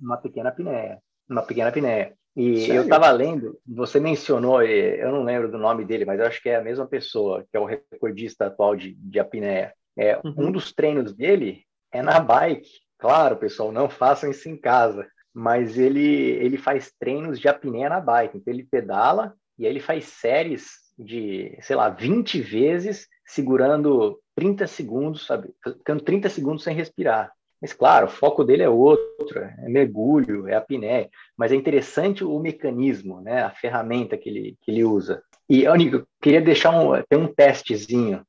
Uma 0.00 0.16
pequena 0.16 0.48
apneia. 0.50 1.02
Uma 1.28 1.42
pequena 1.42 1.68
apneia. 1.68 2.14
E 2.36 2.60
Sério? 2.60 2.74
eu 2.76 2.82
estava 2.84 3.10
lendo, 3.10 3.58
você 3.66 3.98
mencionou, 3.98 4.62
eu 4.62 5.10
não 5.10 5.24
lembro 5.24 5.50
do 5.50 5.58
nome 5.58 5.84
dele, 5.84 6.04
mas 6.04 6.20
eu 6.20 6.26
acho 6.26 6.40
que 6.40 6.48
é 6.48 6.56
a 6.56 6.62
mesma 6.62 6.86
pessoa, 6.86 7.44
que 7.50 7.56
é 7.56 7.60
o 7.60 7.64
recordista 7.64 8.46
atual 8.46 8.76
de, 8.76 8.94
de 8.94 9.18
apneia. 9.18 9.74
É, 9.98 10.16
uhum. 10.18 10.34
Um 10.36 10.52
dos 10.52 10.72
treinos 10.72 11.12
dele 11.12 11.64
é 11.92 12.00
na 12.02 12.20
bike. 12.20 12.70
Claro, 13.00 13.36
pessoal, 13.36 13.72
não 13.72 13.88
façam 13.88 14.30
isso 14.30 14.48
em 14.48 14.56
casa. 14.56 15.08
Mas 15.32 15.78
ele, 15.78 16.04
ele 16.04 16.58
faz 16.58 16.92
treinos 16.98 17.38
de 17.38 17.48
apneia 17.48 17.88
na 17.88 18.00
bike. 18.00 18.36
Então 18.36 18.52
ele 18.52 18.66
pedala 18.70 19.34
e 19.58 19.64
aí 19.64 19.72
ele 19.72 19.80
faz 19.80 20.04
séries 20.06 20.72
de, 20.98 21.56
sei 21.62 21.76
lá, 21.76 21.88
20 21.88 22.40
vezes 22.40 23.06
segurando 23.26 24.20
30 24.34 24.66
segundos, 24.66 25.26
sabe? 25.26 25.50
Ficando 25.62 26.02
30 26.02 26.28
segundos 26.28 26.62
sem 26.64 26.74
respirar. 26.74 27.32
Mas, 27.60 27.72
claro, 27.72 28.06
o 28.06 28.10
foco 28.10 28.42
dele 28.42 28.62
é 28.62 28.68
outro, 28.68 29.38
é 29.38 29.68
mergulho, 29.68 30.48
é 30.48 30.54
apneia. 30.54 31.10
Mas 31.36 31.52
é 31.52 31.56
interessante 31.56 32.24
o 32.24 32.38
mecanismo, 32.38 33.20
né? 33.20 33.42
A 33.42 33.50
ferramenta 33.50 34.16
que 34.16 34.28
ele, 34.28 34.56
que 34.62 34.70
ele 34.70 34.84
usa. 34.84 35.22
E, 35.48 35.68
Nico, 35.76 35.96
eu 35.96 36.06
queria 36.22 36.40
deixar 36.40 36.70
um, 36.70 37.02
ter 37.02 37.16
um 37.16 37.26
testezinho, 37.26 38.24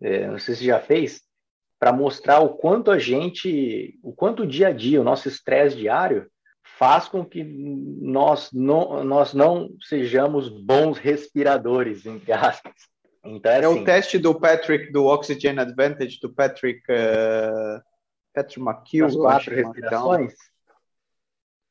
é, 0.00 0.26
não 0.28 0.38
sei 0.38 0.54
se 0.54 0.64
já 0.64 0.80
fez, 0.80 1.20
para 1.80 1.92
mostrar 1.92 2.40
o 2.40 2.50
quanto 2.50 2.90
a 2.90 2.98
gente, 2.98 3.98
o 4.02 4.12
quanto 4.12 4.42
o 4.42 4.46
dia 4.46 4.68
a 4.68 4.72
dia, 4.72 5.00
o 5.00 5.04
nosso 5.04 5.28
estresse 5.28 5.76
diário, 5.76 6.30
faz 6.78 7.08
com 7.08 7.24
que 7.24 7.42
nós 7.42 8.50
não, 8.52 9.02
nós 9.02 9.32
não 9.32 9.70
sejamos 9.82 10.50
bons 10.50 10.98
respiradores, 10.98 12.04
entre 12.04 12.30
aspas. 12.32 12.74
Então, 13.24 13.50
é, 13.50 13.56
é 13.56 13.64
assim, 13.64 13.80
o 13.80 13.84
teste 13.84 14.18
do 14.18 14.38
Patrick, 14.38 14.92
do 14.92 15.06
Oxygen 15.06 15.58
Advantage, 15.58 16.20
do 16.20 16.32
Patrick, 16.32 16.80
uh, 16.92 17.82
Patrick 18.34 18.60
McHugh. 18.60 19.06
As 19.06 19.16
quatro 19.16 19.54
respirações? 19.54 20.34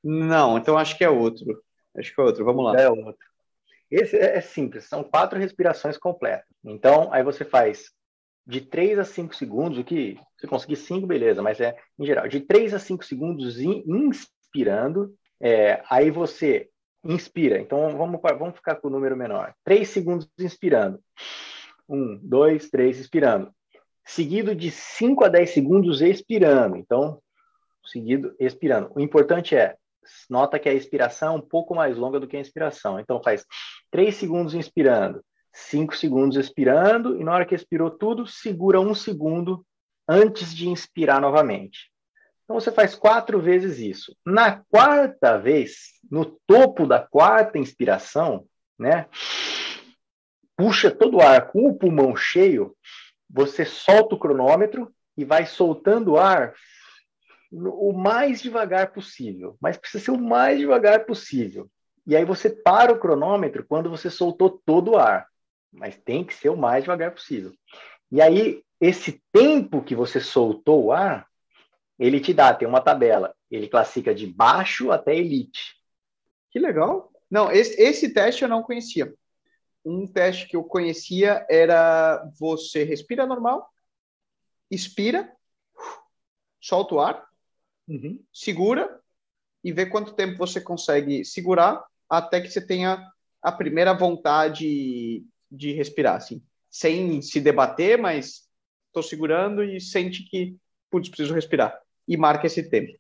Não, 0.04 0.58
então 0.58 0.76
acho 0.76 0.98
que 0.98 1.04
é 1.04 1.10
outro. 1.10 1.62
Acho 1.96 2.14
que 2.14 2.20
é 2.20 2.24
outro, 2.24 2.44
vamos 2.44 2.66
lá. 2.66 2.80
É 2.80 2.90
outro. 2.90 3.28
Esse 3.92 4.18
é, 4.18 4.38
é 4.38 4.42
simples, 4.42 4.86
são 4.86 5.04
quatro 5.04 5.38
respirações 5.38 5.98
completas. 5.98 6.48
Então, 6.64 7.14
aí 7.14 7.24
você 7.24 7.46
faz 7.46 7.92
de 8.50 8.62
3 8.62 8.98
a 8.98 9.06
5 9.06 9.36
segundos, 9.36 9.78
o 9.78 9.84
que 9.84 10.18
você 10.36 10.48
conseguir 10.48 10.76
5, 10.76 11.06
beleza, 11.06 11.40
mas 11.40 11.62
é 11.62 11.76
em 12.00 12.06
geral, 12.06 12.28
de 12.28 12.40
3 12.40 12.74
a 12.74 12.80
5 12.80 13.06
segundos 13.06 13.60
inspirando, 13.60 15.14
é, 15.40 15.84
aí 15.88 16.10
você 16.10 16.68
inspira. 17.04 17.60
Então 17.60 17.96
vamos, 17.96 18.20
vamos 18.20 18.56
ficar 18.56 18.78
com 18.78 18.88
o 18.88 18.92
número 18.92 19.16
menor. 19.16 19.54
3 19.64 19.88
segundos 19.88 20.28
inspirando. 20.40 21.00
1, 21.88 22.22
2, 22.24 22.70
3, 22.72 23.00
inspirando. 23.00 23.52
Seguido 24.04 24.56
de 24.56 24.72
5 24.72 25.26
a 25.26 25.28
10 25.28 25.52
segundos 25.52 26.02
expirando. 26.02 26.76
Então, 26.76 27.22
seguido 27.86 28.36
expirando. 28.40 28.92
O 28.96 29.00
importante 29.00 29.56
é, 29.56 29.76
nota 30.28 30.58
que 30.58 30.68
a 30.68 30.74
expiração 30.74 31.36
é 31.36 31.38
um 31.38 31.42
pouco 31.42 31.76
mais 31.76 31.96
longa 31.96 32.20
do 32.20 32.28
que 32.28 32.36
a 32.36 32.42
inspiração. 32.42 33.00
Então 33.00 33.22
faz 33.22 33.46
3 33.92 34.16
segundos 34.16 34.56
inspirando, 34.56 35.24
5 35.52 35.96
segundos 35.96 36.38
expirando, 36.38 37.20
e 37.20 37.24
na 37.24 37.34
hora 37.34 37.46
que 37.46 37.56
expirou 37.56 37.92
tudo, 37.92 38.26
segura 38.26 38.80
um 38.80 38.94
segundo 38.94 39.66
antes 40.08 40.56
de 40.56 40.68
inspirar 40.68 41.22
novamente. 41.22 41.92
Então 42.44 42.60
você 42.60 42.72
faz 42.72 42.96
quatro 42.96 43.40
vezes 43.40 43.78
isso. 43.78 44.16
Na 44.26 44.64
quarta 44.72 45.38
vez, 45.38 45.94
no 46.10 46.26
topo 46.48 46.88
da 46.88 47.00
quarta 47.00 47.60
inspiração, 47.60 48.46
né? 48.78 49.06
Puxa 50.58 50.90
todo 50.90 51.18
o 51.18 51.22
ar 51.22 51.52
com 51.52 51.68
o 51.68 51.78
pulmão 51.78 52.16
cheio, 52.16 52.76
você 53.30 53.64
solta 53.64 54.16
o 54.16 54.20
cronômetro 54.20 54.92
e 55.16 55.24
vai 55.24 55.46
soltando 55.46 56.14
o 56.14 56.18
ar 56.18 56.56
o 57.52 57.94
mais 57.94 58.42
devagar 58.42 58.92
possível, 58.92 59.58
mas 59.62 59.78
precisa 59.78 60.06
ser 60.06 60.12
o 60.12 60.18
mais 60.18 60.60
devagar 60.60 61.06
possível. 61.06 61.70
E 62.06 62.16
aí 62.16 62.26
você 62.26 62.50
para 62.50 62.92
o 62.92 63.00
cronômetro 63.00 63.66
quando 63.68 63.90
você 63.90 64.10
soltou 64.10 64.62
todo 64.66 64.92
o 64.92 64.98
ar, 64.98 65.28
mas 65.72 65.98
tem 65.98 66.24
que 66.24 66.34
ser 66.34 66.50
o 66.50 66.58
mais 66.58 66.84
devagar 66.84 67.12
possível. 67.12 67.54
E 68.12 68.22
aí 68.22 68.64
esse 68.80 69.22
tempo 69.32 69.84
que 69.84 69.96
você 69.96 70.20
soltou 70.20 70.86
o 70.86 70.92
ar, 70.92 71.28
ele 71.98 72.20
te 72.20 72.34
dá, 72.34 72.54
tem 72.54 72.68
uma 72.68 72.82
tabela. 72.82 73.36
Ele 73.52 73.68
classifica 73.68 74.16
de 74.16 74.26
baixo 74.26 74.92
até 74.92 75.16
elite. 75.16 75.76
Que 76.50 76.60
legal. 76.60 77.12
Não, 77.30 77.52
esse, 77.52 77.80
esse 77.80 78.14
teste 78.14 78.44
eu 78.44 78.50
não 78.50 78.64
conhecia. 78.64 79.14
Um 79.86 80.08
teste 80.08 80.48
que 80.48 80.56
eu 80.56 80.64
conhecia 80.64 81.46
era 81.50 82.24
você 82.40 82.84
respira 82.84 83.26
normal, 83.26 83.68
expira, 84.70 85.32
solta 86.60 86.96
o 86.96 87.00
ar, 87.00 87.28
uhum. 87.88 88.24
segura 88.34 89.00
e 89.64 89.72
vê 89.72 89.86
quanto 89.86 90.14
tempo 90.14 90.38
você 90.38 90.60
consegue 90.60 91.24
segurar 91.26 91.84
até 92.10 92.42
que 92.42 92.50
você 92.50 92.66
tenha 92.66 93.06
a 93.42 93.52
primeira 93.52 93.94
vontade 93.94 95.24
de 95.52 95.74
respirar, 95.74 96.16
assim, 96.16 96.42
sem 96.70 97.22
se 97.22 97.40
debater, 97.40 97.98
mas 97.98 98.48
estou 98.88 99.04
segurando 99.04 99.64
e 99.64 99.80
sente 99.80 100.24
que, 100.24 100.56
putz, 100.90 101.10
preciso 101.10 101.34
respirar 101.34 101.80
e 102.08 102.18
marca 102.18 102.48
esse 102.48 102.70
tempo. 102.70 102.98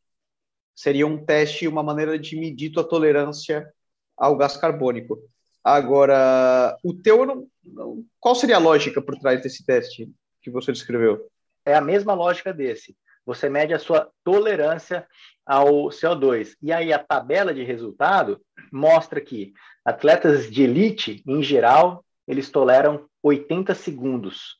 Seria 0.76 1.06
um 1.06 1.24
teste, 1.24 1.68
uma 1.68 1.84
maneira 1.84 2.18
de 2.18 2.40
medir 2.40 2.72
tua 2.72 2.88
tolerância 2.88 3.72
ao 4.16 4.38
gás 4.38 4.56
carbônico. 4.56 5.20
Agora, 5.64 6.78
o 6.84 6.94
teu, 6.94 7.26
não, 7.26 7.48
não, 7.64 8.06
qual 8.20 8.34
seria 8.36 8.56
a 8.56 8.60
lógica 8.60 9.02
por 9.02 9.18
trás 9.18 9.42
desse 9.42 9.66
teste 9.66 10.10
que 10.42 10.50
você 10.50 10.72
descreveu? 10.72 11.30
É 11.66 11.76
a 11.76 11.82
mesma 11.82 12.14
lógica 12.14 12.54
desse. 12.54 12.96
Você 13.26 13.50
mede 13.50 13.74
a 13.74 13.80
sua 13.80 14.10
tolerância 14.24 15.06
ao 15.46 15.90
CO2. 15.90 16.56
E 16.62 16.72
aí 16.72 16.94
a 16.94 17.00
tabela 17.00 17.54
de 17.54 17.64
resultado 17.64 18.42
mostra 18.72 19.20
que 19.20 19.54
atletas 19.84 20.50
de 20.50 20.64
elite, 20.64 21.24
em 21.28 21.44
geral, 21.44 22.06
eles 22.30 22.52
toleram 22.52 23.10
80 23.24 23.74
segundos. 23.74 24.60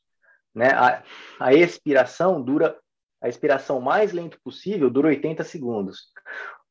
Né? 0.56 0.72
A, 0.72 1.04
a 1.40 1.54
expiração 1.54 2.42
dura 2.42 2.76
a 3.22 3.28
expiração 3.28 3.82
mais 3.82 4.14
lento 4.14 4.40
possível 4.42 4.90
dura 4.90 5.10
80 5.10 5.44
segundos. 5.44 6.08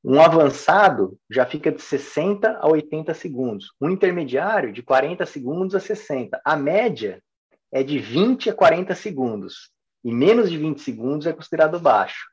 Um 0.03 0.21
avançado 0.21 1.19
já 1.31 1.45
fica 1.45 1.71
de 1.71 1.83
60 1.83 2.59
a 2.59 2.67
80 2.67 3.13
segundos. 3.15 3.73
Um 3.81 3.91
intermediário, 3.91 4.73
de 4.73 4.83
40 4.83 5.25
segundos 5.27 5.75
a 5.75 5.81
60. 5.81 6.41
A 6.45 6.57
média 6.57 7.23
é 7.71 7.83
de 7.83 7.99
20 7.99 8.51
a 8.51 8.55
40 8.55 8.95
segundos. 8.95 9.71
E 10.03 10.11
menos 10.11 10.51
de 10.51 10.57
20 10.57 10.81
segundos 10.81 11.27
é 11.27 11.33
considerado 11.33 11.79
baixo. 11.79 12.27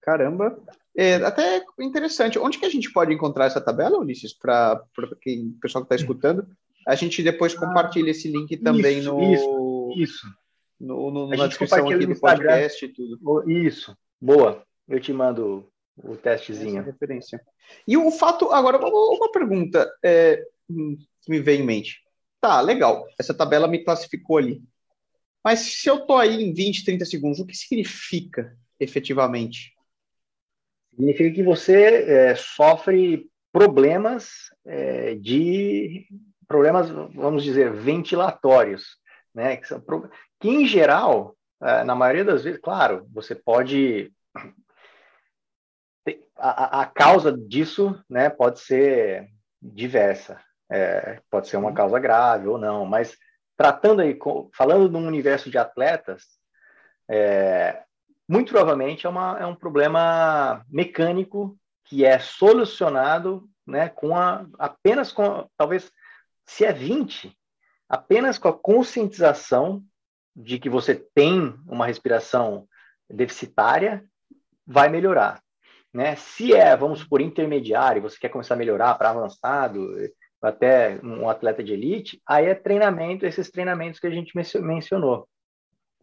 Caramba. 0.00 0.58
É 0.96 1.16
até 1.16 1.62
interessante. 1.78 2.38
Onde 2.38 2.58
que 2.58 2.66
a 2.66 2.70
gente 2.70 2.90
pode 2.92 3.12
encontrar 3.12 3.44
essa 3.44 3.60
tabela, 3.60 3.98
Ulisses, 3.98 4.32
para 4.32 4.82
o 4.98 5.60
pessoal 5.60 5.84
que 5.84 5.94
está 5.94 5.96
escutando? 5.96 6.46
A 6.86 6.94
gente 6.94 7.22
depois 7.22 7.54
compartilha 7.54 8.10
esse 8.10 8.28
link 8.28 8.56
também 8.58 8.98
isso, 8.98 9.12
no. 9.12 9.32
Isso, 9.32 9.94
isso 9.96 10.40
no, 10.80 11.10
no, 11.10 11.28
na 11.28 11.46
descrição 11.46 11.86
aqui 11.86 12.06
do 12.06 12.18
podcast 12.18 12.84
e 12.84 12.88
tudo. 12.88 13.50
Isso, 13.50 13.96
boa. 14.20 14.64
Eu 14.88 14.98
te 14.98 15.12
mando 15.12 15.70
o 15.96 16.16
testezinho. 16.16 16.82
Referência. 16.82 17.40
E 17.86 17.96
o 17.96 18.10
fato, 18.10 18.50
agora, 18.50 18.78
uma 18.78 19.30
pergunta 19.30 19.88
é, 20.02 20.42
que 20.66 21.30
me 21.30 21.38
veio 21.38 21.62
em 21.62 21.66
mente. 21.66 22.00
Tá, 22.40 22.60
legal, 22.62 23.06
essa 23.18 23.34
tabela 23.34 23.68
me 23.68 23.84
classificou 23.84 24.38
ali. 24.38 24.62
Mas 25.44 25.60
se 25.60 25.88
eu 25.88 26.00
tô 26.06 26.16
aí 26.16 26.42
em 26.42 26.54
20, 26.54 26.84
30 26.84 27.04
segundos, 27.04 27.38
o 27.38 27.46
que 27.46 27.54
significa 27.54 28.56
efetivamente? 28.78 29.74
Significa 30.90 31.30
que 31.30 31.42
você 31.42 32.04
é, 32.04 32.34
sofre 32.34 33.30
problemas 33.52 34.30
é, 34.64 35.14
de 35.14 36.06
problemas, 36.50 36.90
vamos 36.90 37.44
dizer, 37.44 37.72
ventilatórios, 37.72 38.96
né? 39.32 39.56
Que, 39.56 39.68
são, 39.68 39.80
que 40.40 40.48
em 40.48 40.66
geral, 40.66 41.36
é, 41.62 41.84
na 41.84 41.94
maioria 41.94 42.24
das 42.24 42.42
vezes, 42.42 42.60
claro, 42.60 43.06
você 43.12 43.36
pode 43.36 44.12
a, 46.36 46.80
a, 46.80 46.86
causa 46.86 47.30
disso, 47.30 47.96
né, 48.10 48.28
pode 48.28 48.58
ser 48.58 49.28
diversa, 49.62 50.40
é, 50.68 51.20
pode 51.30 51.46
ser 51.46 51.56
uma 51.56 51.72
causa 51.72 52.00
grave 52.00 52.48
ou 52.48 52.58
não, 52.58 52.84
mas 52.84 53.16
tratando 53.56 54.02
aí, 54.02 54.18
falando 54.52 54.88
de 54.88 54.96
um 54.96 55.06
universo 55.06 55.50
de 55.50 55.58
atletas, 55.58 56.24
é, 57.08 57.80
muito 58.28 58.50
provavelmente 58.50 59.06
é, 59.06 59.08
uma, 59.08 59.38
é 59.38 59.46
um 59.46 59.54
problema 59.54 60.64
mecânico 60.68 61.56
que 61.84 62.04
é 62.04 62.18
solucionado 62.18 63.48
né, 63.64 63.88
com 63.88 64.16
a, 64.16 64.44
apenas 64.58 65.12
com, 65.12 65.48
talvez, 65.56 65.92
se 66.46 66.64
é 66.64 66.72
20, 66.72 67.36
apenas 67.88 68.38
com 68.38 68.48
a 68.48 68.58
conscientização 68.58 69.82
de 70.34 70.58
que 70.58 70.68
você 70.68 70.94
tem 70.94 71.54
uma 71.66 71.86
respiração 71.86 72.66
deficitária, 73.08 74.04
vai 74.66 74.88
melhorar. 74.88 75.42
Né? 75.92 76.14
Se 76.16 76.54
é, 76.54 76.76
vamos 76.76 77.02
por 77.02 77.20
intermediário, 77.20 78.02
você 78.02 78.18
quer 78.18 78.28
começar 78.28 78.54
a 78.54 78.58
melhorar 78.58 78.94
para 78.94 79.10
avançado, 79.10 79.88
até 80.40 80.98
um 81.02 81.28
atleta 81.28 81.62
de 81.62 81.72
elite, 81.72 82.22
aí 82.26 82.46
é 82.46 82.54
treinamento, 82.54 83.26
esses 83.26 83.50
treinamentos 83.50 84.00
que 84.00 84.06
a 84.06 84.10
gente 84.10 84.32
mencionou. 84.60 85.28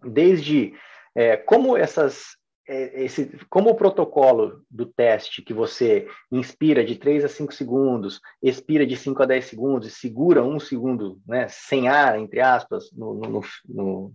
Desde 0.04 0.74
é, 1.16 1.36
como 1.38 1.76
essas 1.76 2.38
esse, 2.68 3.40
como 3.50 3.70
o 3.70 3.76
protocolo 3.76 4.62
do 4.70 4.86
teste 4.86 5.42
que 5.42 5.54
você 5.54 6.08
inspira 6.32 6.84
de 6.84 6.96
3 6.98 7.24
a 7.24 7.30
5 7.30 7.54
segundos, 7.54 8.20
expira 8.42 8.86
de 8.86 8.98
5 8.98 9.24
a 9.24 9.26
10 9.26 9.46
segundos 9.46 9.88
e 9.88 9.92
segura 9.92 10.44
um 10.44 10.60
segundo 10.60 11.20
né, 11.26 11.48
sem 11.48 11.88
ar, 11.88 12.20
entre 12.20 12.42
aspas, 12.42 12.92
no, 12.92 13.14
no, 13.14 13.42
no, 13.66 14.14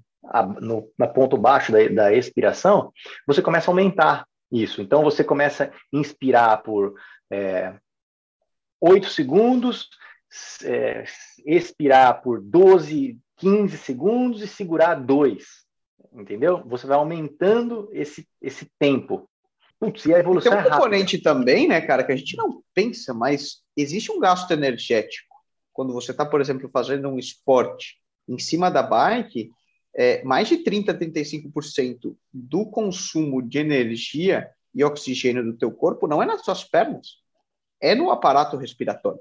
no, 0.60 0.92
no 0.98 1.12
ponto 1.14 1.38
baixo 1.38 1.72
da, 1.72 1.88
da 1.88 2.12
expiração, 2.12 2.92
você 3.26 3.40
começa 3.40 3.70
a 3.70 3.72
aumentar 3.72 4.26
isso. 4.50 4.82
Então, 4.82 5.02
você 5.02 5.24
começa 5.24 5.64
a 5.64 5.96
inspirar 5.96 6.62
por 6.62 6.94
é, 7.30 7.74
8 8.78 9.08
segundos, 9.08 9.88
é, 10.62 11.04
expirar 11.46 12.20
por 12.22 12.40
12, 12.40 13.18
15 13.38 13.78
segundos 13.78 14.42
e 14.42 14.46
segurar 14.46 14.94
2 14.94 15.62
entendeu? 16.14 16.62
Você 16.66 16.86
vai 16.86 16.96
aumentando 16.96 17.88
esse, 17.92 18.26
esse 18.40 18.70
tempo. 18.78 19.28
Putz, 19.78 20.04
e 20.06 20.14
a 20.14 20.18
evolução 20.18 20.52
Tem 20.52 20.60
um 20.60 20.64
é 20.64 20.70
componente 20.70 21.18
também, 21.18 21.66
né, 21.66 21.80
cara, 21.80 22.04
que 22.04 22.12
a 22.12 22.16
gente 22.16 22.36
não 22.36 22.62
pensa, 22.72 23.12
mas 23.12 23.62
existe 23.76 24.12
um 24.12 24.20
gasto 24.20 24.50
energético. 24.52 25.34
Quando 25.72 25.92
você 25.92 26.12
está, 26.12 26.24
por 26.24 26.40
exemplo, 26.40 26.70
fazendo 26.72 27.08
um 27.08 27.18
esporte 27.18 27.96
em 28.28 28.38
cima 28.38 28.70
da 28.70 28.82
bike, 28.82 29.50
é, 29.94 30.22
mais 30.22 30.48
de 30.48 30.58
30, 30.58 30.94
35% 30.94 32.16
do 32.32 32.66
consumo 32.66 33.42
de 33.42 33.58
energia 33.58 34.48
e 34.74 34.84
oxigênio 34.84 35.44
do 35.44 35.56
teu 35.56 35.70
corpo 35.70 36.06
não 36.06 36.22
é 36.22 36.26
nas 36.26 36.44
suas 36.44 36.64
pernas, 36.64 37.18
é 37.80 37.94
no 37.94 38.10
aparato 38.10 38.56
respiratório. 38.56 39.20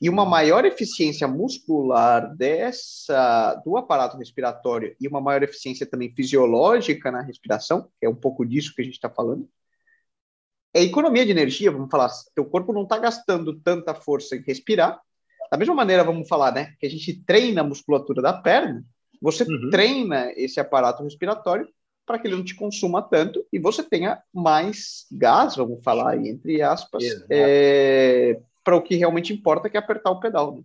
E 0.00 0.10
uma 0.10 0.24
maior 0.24 0.64
eficiência 0.64 1.26
muscular 1.26 2.34
dessa 2.36 3.54
do 3.64 3.76
aparato 3.76 4.16
respiratório 4.18 4.94
e 5.00 5.08
uma 5.08 5.20
maior 5.20 5.42
eficiência 5.42 5.86
também 5.86 6.12
fisiológica 6.14 7.10
na 7.10 7.22
respiração, 7.22 7.88
que 7.98 8.06
é 8.06 8.08
um 8.08 8.14
pouco 8.14 8.44
disso 8.44 8.74
que 8.74 8.82
a 8.82 8.84
gente 8.84 8.94
está 8.94 9.08
falando, 9.08 9.48
é 10.74 10.82
economia 10.82 11.24
de 11.24 11.30
energia, 11.30 11.70
vamos 11.70 11.88
falar, 11.88 12.10
teu 12.34 12.44
corpo 12.44 12.72
não 12.72 12.82
está 12.82 12.98
gastando 12.98 13.58
tanta 13.60 13.94
força 13.94 14.34
em 14.34 14.42
respirar. 14.42 15.00
Da 15.50 15.56
mesma 15.56 15.74
maneira, 15.74 16.02
vamos 16.02 16.28
falar, 16.28 16.52
né, 16.52 16.74
que 16.80 16.86
a 16.86 16.90
gente 16.90 17.22
treina 17.24 17.60
a 17.60 17.64
musculatura 17.64 18.20
da 18.20 18.32
perna, 18.32 18.84
você 19.22 19.44
uhum. 19.44 19.70
treina 19.70 20.32
esse 20.36 20.58
aparato 20.58 21.04
respiratório 21.04 21.68
para 22.04 22.18
que 22.18 22.26
ele 22.26 22.36
não 22.36 22.44
te 22.44 22.54
consuma 22.54 23.00
tanto 23.00 23.46
e 23.52 23.58
você 23.58 23.82
tenha 23.82 24.20
mais 24.32 25.06
gás, 25.10 25.56
vamos 25.56 25.82
falar 25.82 26.10
aí, 26.12 26.28
entre 26.28 26.60
aspas, 26.60 27.02
é, 27.30 28.38
para 28.64 28.76
o 28.76 28.82
que 28.82 28.96
realmente 28.96 29.32
importa, 29.32 29.68
que 29.68 29.76
é 29.76 29.80
apertar 29.80 30.10
o 30.10 30.18
pedal. 30.18 30.56
Né? 30.56 30.62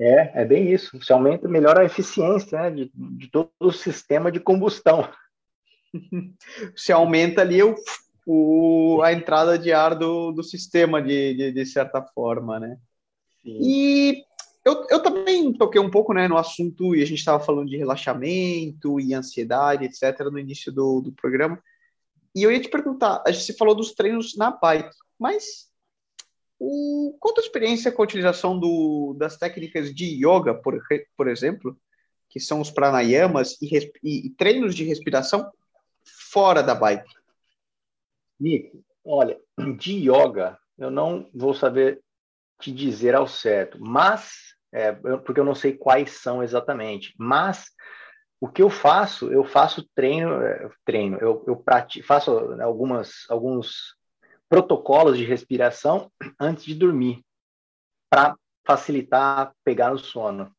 É, 0.00 0.42
é 0.42 0.44
bem 0.44 0.72
isso. 0.72 0.96
Você 1.00 1.12
aumenta, 1.12 1.48
melhora 1.48 1.80
a 1.80 1.84
eficiência 1.84 2.62
né, 2.62 2.70
de, 2.70 2.92
de 2.94 3.30
todo 3.30 3.50
o 3.58 3.72
sistema 3.72 4.30
de 4.30 4.38
combustão. 4.38 5.08
Você 6.76 6.92
aumenta 6.92 7.40
ali 7.40 7.62
o, 7.62 7.74
o, 8.26 9.00
a 9.02 9.12
entrada 9.12 9.58
de 9.58 9.72
ar 9.72 9.94
do, 9.94 10.30
do 10.30 10.42
sistema, 10.42 11.02
de, 11.02 11.34
de, 11.34 11.52
de 11.52 11.66
certa 11.66 12.02
forma, 12.02 12.60
né? 12.60 12.78
Sim. 13.42 13.58
E 13.60 14.24
eu, 14.64 14.86
eu 14.90 15.02
também 15.02 15.52
toquei 15.54 15.80
um 15.80 15.90
pouco 15.90 16.12
né, 16.12 16.28
no 16.28 16.36
assunto, 16.36 16.94
e 16.94 17.02
a 17.02 17.06
gente 17.06 17.18
estava 17.18 17.42
falando 17.42 17.68
de 17.68 17.76
relaxamento 17.76 19.00
e 19.00 19.14
ansiedade, 19.14 19.84
etc., 19.84 20.26
no 20.30 20.38
início 20.38 20.70
do, 20.70 21.00
do 21.00 21.12
programa. 21.12 21.58
E 22.34 22.42
eu 22.42 22.52
ia 22.52 22.60
te 22.60 22.68
perguntar, 22.68 23.22
a 23.26 23.32
gente 23.32 23.56
falou 23.56 23.74
dos 23.74 23.92
treinos 23.94 24.36
na 24.36 24.50
bike, 24.50 24.94
mas 25.18 25.68
o, 26.58 27.16
conta 27.20 27.40
a 27.40 27.44
experiência 27.44 27.92
com 27.92 28.02
a 28.02 28.04
utilização 28.04 28.58
do, 28.58 29.14
das 29.18 29.36
técnicas 29.36 29.94
de 29.94 30.04
yoga, 30.24 30.54
por, 30.54 30.78
por 31.16 31.28
exemplo, 31.28 31.78
que 32.28 32.40
são 32.40 32.60
os 32.60 32.70
pranayamas 32.70 33.56
e, 33.62 33.76
e, 34.02 34.26
e 34.26 34.30
treinos 34.30 34.74
de 34.74 34.84
respiração 34.84 35.50
fora 36.04 36.62
da 36.62 36.74
bike. 36.74 37.14
Nico, 38.38 38.84
olha, 39.04 39.38
de 39.78 40.08
yoga 40.08 40.58
eu 40.76 40.90
não 40.90 41.28
vou 41.34 41.54
saber 41.54 42.00
te 42.60 42.72
dizer 42.72 43.14
ao 43.14 43.26
certo, 43.26 43.78
mas 43.80 44.54
é, 44.72 44.92
porque 44.92 45.40
eu 45.40 45.44
não 45.44 45.54
sei 45.54 45.76
quais 45.76 46.10
são 46.12 46.42
exatamente, 46.42 47.14
mas 47.18 47.70
o 48.40 48.48
que 48.48 48.62
eu 48.62 48.70
faço, 48.70 49.32
eu 49.32 49.44
faço 49.44 49.88
treino, 49.94 50.40
é, 50.42 50.68
treino, 50.84 51.18
eu, 51.18 51.44
eu 51.46 51.56
pratico, 51.56 52.06
faço 52.06 52.30
algumas, 52.30 53.24
alguns 53.28 53.96
protocolos 54.48 55.16
de 55.16 55.24
respiração 55.24 56.10
antes 56.40 56.64
de 56.64 56.74
dormir, 56.74 57.22
para 58.10 58.34
facilitar 58.66 59.52
pegar 59.64 59.92
o 59.92 59.98
sono. 59.98 60.50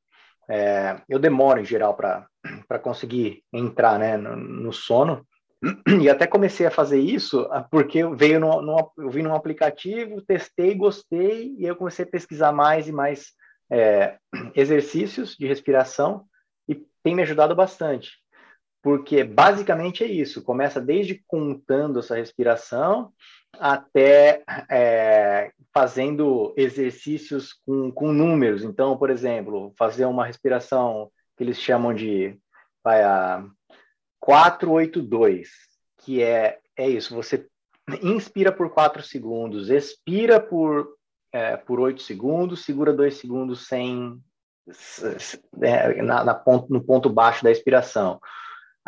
É, 0.49 1.02
eu 1.08 1.19
demoro, 1.19 1.60
em 1.60 1.65
geral, 1.65 1.95
para 1.95 2.80
conseguir 2.82 3.43
entrar 3.54 3.99
né, 3.99 4.17
no, 4.17 4.36
no, 4.36 4.73
sono, 4.73 5.25
e 6.02 6.10
até 6.10 6.25
comecei 6.25 6.65
a 6.65 6.71
fazer 6.71 6.99
isso 6.99 7.47
ah, 7.52 7.62
porque 7.69 8.06
veio 8.15 8.39
no, 8.39 8.62
no, 8.62 8.91
eu 8.97 9.10
vi 9.10 9.21
num 9.21 9.36
aplicativo, 9.36 10.21
testei, 10.21 10.73
gostei, 10.73 11.56
e 11.58 11.65
eu 11.65 11.75
comecei 11.75 12.06
a 12.06 12.10
pesquisar 12.10 12.52
mais 12.52 12.88
e 12.88 12.91
mais 12.91 13.34
é, 13.71 14.17
exercícios 14.56 15.36
de 15.36 15.45
respiração, 15.45 16.25
e 16.67 16.75
tem 17.04 17.15
me 17.15 17.21
ajudado 17.21 17.56
bastante 17.56 18.12
porque 18.89 19.23
basicamente 19.23 20.04
é 20.04 20.08
isso, 20.08 20.41
começa 20.41 20.82
desde 20.82 21.23
contando 21.28 21.99
essa 21.99 22.15
respiração 22.15 23.13
até 23.54 24.43
é, 24.67 25.52
fazendo 25.71 26.56
exercícios 26.58 27.54
com, 27.54 27.91
com 27.91 28.12
números. 28.12 28.63
Então, 28.63 28.97
por 28.97 29.12
exemplo, 29.12 29.71
fazer 29.78 30.06
uma 30.06 30.25
respiração 30.25 31.12
que 31.38 31.43
eles 31.43 31.60
chamam 31.60 31.93
de 31.93 32.36
vai, 32.84 33.04
a 33.04 33.45
482, 34.19 35.52
que 35.99 36.23
é, 36.23 36.58
é 36.75 36.89
isso, 36.89 37.13
você 37.13 37.47
inspira 38.02 38.52
por 38.52 38.71
4 38.71 39.04
segundos, 39.04 39.69
expira 39.69 40.39
por, 40.39 40.95
é, 41.32 41.56
por 41.58 41.80
8 41.80 42.02
segundos, 42.02 42.65
segura 42.65 42.91
2 42.91 43.13
segundos 43.13 43.67
sem 43.67 44.19
é, 45.62 46.02
na, 46.02 46.23
na 46.23 46.34
ponto, 46.34 46.73
no 46.73 46.84
ponto 46.84 47.08
baixo 47.08 47.43
da 47.43 47.52
expiração. 47.52 48.19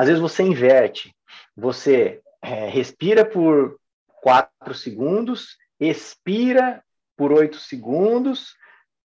Às 0.02 0.08
vezes 0.08 0.20
você 0.20 0.42
inverte, 0.42 1.16
você 1.56 2.24
é, 2.42 2.68
respira 2.68 3.24
por 3.24 3.80
4 4.24 4.74
segundos, 4.74 5.60
expira 5.80 6.84
por 7.16 7.32
8 7.32 7.60
segundos, 7.60 8.56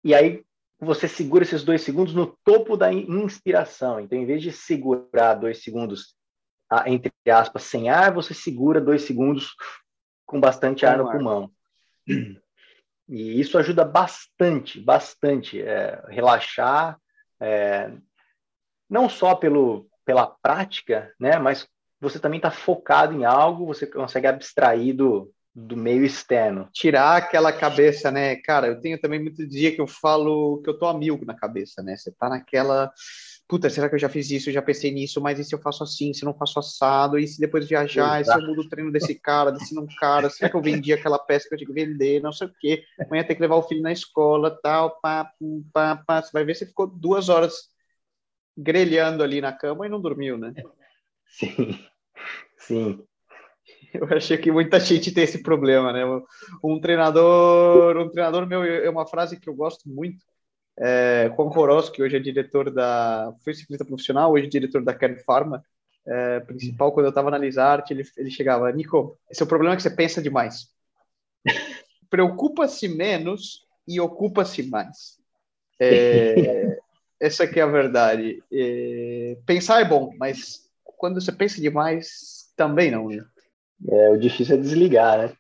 e 0.04 0.14
aí 0.14 0.44
você 0.78 1.08
segura 1.08 1.46
esses 1.46 1.64
dois 1.64 1.82
segundos 1.82 2.14
no 2.14 2.38
topo 2.44 2.76
da 2.76 2.92
inspiração. 2.92 4.02
Então, 4.02 4.20
em 4.20 4.26
vez 4.26 4.44
de 4.44 4.52
segurar 4.52 5.36
dois 5.36 5.64
segundos, 5.64 6.14
entre 6.86 7.14
aspas, 7.32 7.64
sem 7.64 7.90
ar, 7.90 8.14
você 8.14 8.34
segura 8.34 8.82
dois 8.82 9.04
segundos 9.04 9.56
com 10.26 10.42
bastante 10.42 10.86
ar 10.86 10.98
no 10.98 11.08
ar. 11.08 11.14
pulmão. 11.14 11.50
E 13.08 13.40
isso 13.40 13.58
ajuda 13.58 13.86
bastante, 13.86 14.78
bastante, 14.78 15.62
é, 15.62 16.04
relaxar, 16.10 17.00
é, 17.40 17.94
não 18.90 19.08
só 19.08 19.36
pelo, 19.36 19.90
pela 20.06 20.28
prática, 20.28 21.14
né, 21.20 21.38
mas 21.38 21.68
você 22.02 22.20
também 22.20 22.38
está 22.38 22.50
focado 22.50 23.14
em 23.14 23.26
algo, 23.26 23.66
você 23.66 23.86
consegue 23.86 24.26
abstrair 24.26 24.96
do, 24.96 25.32
do 25.54 25.76
meio 25.76 26.04
externo. 26.04 26.68
Tirar 26.74 27.18
aquela 27.18 27.52
cabeça, 27.52 28.10
né? 28.10 28.38
Cara, 28.38 28.68
eu 28.68 28.80
tenho 28.80 29.00
também 29.00 29.22
muito 29.22 29.46
dia 29.46 29.74
que 29.74 29.80
eu 29.82 29.88
falo 29.88 30.62
que 30.64 30.70
eu 30.70 30.78
tô 30.78 30.88
a 30.88 30.98
mil 30.98 31.20
na 31.26 31.36
cabeça, 31.36 31.84
né? 31.84 31.96
Você 31.96 32.12
tá 32.12 32.30
naquela. 32.30 32.92
Puta, 33.48 33.70
será 33.70 33.90
que 33.90 33.96
eu 33.96 34.00
já 34.00 34.08
fiz 34.08 34.32
isso? 34.32 34.50
Eu 34.50 34.54
já 34.54 34.62
pensei 34.62 34.92
nisso, 34.92 35.20
mas 35.20 35.38
e 35.38 35.44
se 35.44 35.54
eu 35.54 35.60
faço 35.60 35.84
assim? 35.84 36.14
Se 36.14 36.24
não 36.24 36.34
faço 36.34 36.58
assado? 36.58 37.20
E 37.20 37.28
se 37.28 37.40
depois 37.40 37.68
viajar? 37.68 38.22
Exato. 38.22 38.40
E 38.40 38.42
se 38.42 38.48
eu 38.48 38.56
mudo 38.56 38.66
o 38.66 38.70
treino 38.70 38.92
desse 38.92 39.14
cara, 39.14 39.52
desse 39.52 39.76
não 39.76 39.86
cara? 40.00 40.30
Será 40.30 40.50
que 40.50 40.56
eu 40.56 40.62
vendi 40.62 40.94
aquela 40.94 41.20
peça 41.20 41.50
que 41.50 41.54
eu 41.54 41.58
tinha 41.58 41.68
que 41.68 41.74
vender? 41.74 42.22
Não 42.22 42.32
sei 42.32 42.48
o 42.48 42.54
quê. 42.60 42.84
Amanhã 43.06 43.24
tem 43.26 43.36
que 43.36 43.42
levar 43.42 43.58
o 43.58 43.64
filho 43.64 43.82
na 43.82 43.92
escola, 43.92 44.58
tal, 44.64 45.00
pá, 45.02 45.30
pá, 45.74 45.98
pá. 45.98 46.22
Você 46.22 46.32
vai 46.32 46.46
ver 46.46 46.56
se 46.56 46.66
ficou 46.66 46.88
duas 46.88 47.28
horas 47.28 47.54
grelhando 48.58 49.24
ali 49.24 49.42
na 49.42 49.52
cama 49.52 49.86
e 49.86 49.90
não 49.90 50.02
dormiu, 50.02 50.38
né? 50.38 50.54
Sim. 51.28 51.80
Sim. 52.58 53.04
Eu 53.94 54.06
achei 54.16 54.38
que 54.38 54.52
muita 54.52 54.80
gente 54.80 55.14
tem 55.14 55.24
esse 55.24 55.42
problema, 55.42 55.92
né? 55.92 56.04
Um 56.64 56.80
treinador, 56.80 57.98
um 57.98 58.10
treinador 58.10 58.48
meu, 58.48 58.64
é 58.64 58.90
uma 58.90 59.06
frase 59.06 59.40
que 59.40 59.50
eu 59.50 59.54
gosto 59.54 59.90
muito. 59.90 60.24
É, 60.80 61.32
Juan 61.36 61.50
Horos, 61.50 61.90
que 61.90 62.02
hoje 62.02 62.16
é 62.16 62.20
diretor 62.20 62.72
da. 62.72 63.34
Foi 63.44 63.54
ciclista 63.54 63.86
profissional, 63.86 64.32
hoje 64.32 64.46
é 64.46 64.50
diretor 64.50 64.84
da 64.84 64.94
Kern 64.94 65.18
Pharma. 65.24 65.64
é, 66.08 66.40
principal, 66.40 66.92
quando 66.92 67.06
eu 67.08 67.10
estava 67.10 67.30
na 67.30 67.38
Lisarte, 67.38 67.94
ele, 67.94 68.04
ele 68.18 68.32
chegava, 68.32 68.72
Nico, 68.72 69.20
esse 69.30 69.42
é 69.42 69.46
o 69.46 69.50
problema 69.50 69.76
que 69.76 69.84
você 69.84 69.90
pensa 69.90 70.22
demais. 70.22 70.68
Preocupa-se 72.10 72.88
menos 72.88 73.66
e 73.88 74.00
ocupa-se 74.00 74.64
mais. 74.64 75.18
É, 75.80 76.80
essa 77.22 77.48
que 77.48 77.60
é 77.60 77.64
a 77.64 77.68
verdade. 77.68 78.44
É, 78.52 79.38
pensar 79.46 79.80
é 79.80 79.86
bom, 79.86 80.12
mas 80.18 80.68
quando 80.84 81.22
você 81.22 81.32
pensa 81.32 81.62
demais, 81.62 82.52
também 82.58 82.90
não. 82.90 83.08
Né? 83.10 83.24
É, 83.88 84.10
o 84.10 84.18
difícil 84.18 84.56
é 84.56 84.58
desligar, 84.58 85.20
né? 85.20 85.34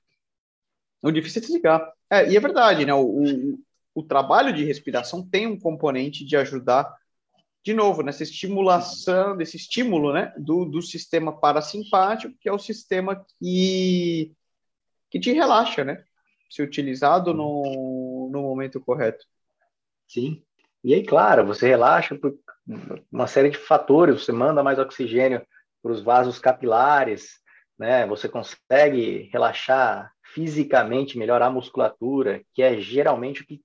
O 1.02 1.12
difícil 1.12 1.40
é 1.40 1.42
desligar. 1.42 1.92
É, 2.08 2.32
e 2.32 2.38
é 2.38 2.40
verdade, 2.40 2.86
né? 2.86 2.94
O, 2.94 3.02
o, 3.02 3.60
o 3.96 4.04
trabalho 4.04 4.54
de 4.54 4.64
respiração 4.64 5.28
tem 5.28 5.48
um 5.48 5.60
componente 5.60 6.24
de 6.24 6.38
ajudar, 6.38 6.96
de 7.64 7.74
novo, 7.74 8.04
nessa 8.04 8.22
estimulação, 8.22 9.36
desse 9.36 9.58
estímulo, 9.58 10.14
né? 10.14 10.32
Do, 10.38 10.66
do 10.66 10.84
sistema 10.84 11.36
parasimpático, 11.36 12.38
que 12.40 12.48
é 12.48 12.54
o 12.54 12.60
sistema 12.60 13.26
que, 13.40 14.32
que 15.10 15.20
te 15.20 15.32
relaxa, 15.32 15.84
né? 15.84 16.04
Se 16.48 16.62
utilizado 16.62 17.34
no, 17.34 18.30
no 18.32 18.42
momento 18.44 18.80
correto. 18.80 19.26
Sim. 20.08 20.44
E 20.84 20.94
aí, 20.94 21.06
claro, 21.06 21.46
você 21.46 21.68
relaxa 21.68 22.18
por 22.18 22.34
uma 23.12 23.28
série 23.28 23.50
de 23.50 23.58
fatores, 23.58 24.24
você 24.24 24.32
manda 24.32 24.64
mais 24.64 24.80
oxigênio 24.80 25.46
para 25.82 25.92
os 25.92 26.02
vasos 26.02 26.40
capilares, 26.40 27.40
né? 27.78 28.06
Você 28.08 28.30
consegue 28.30 29.30
relaxar 29.32 30.12
fisicamente, 30.34 31.18
melhorar 31.18 31.48
a 31.48 31.52
musculatura, 31.52 32.42
que 32.54 32.64
é 32.64 32.80
geralmente 32.80 33.42
o 33.42 33.46
que 33.46 33.62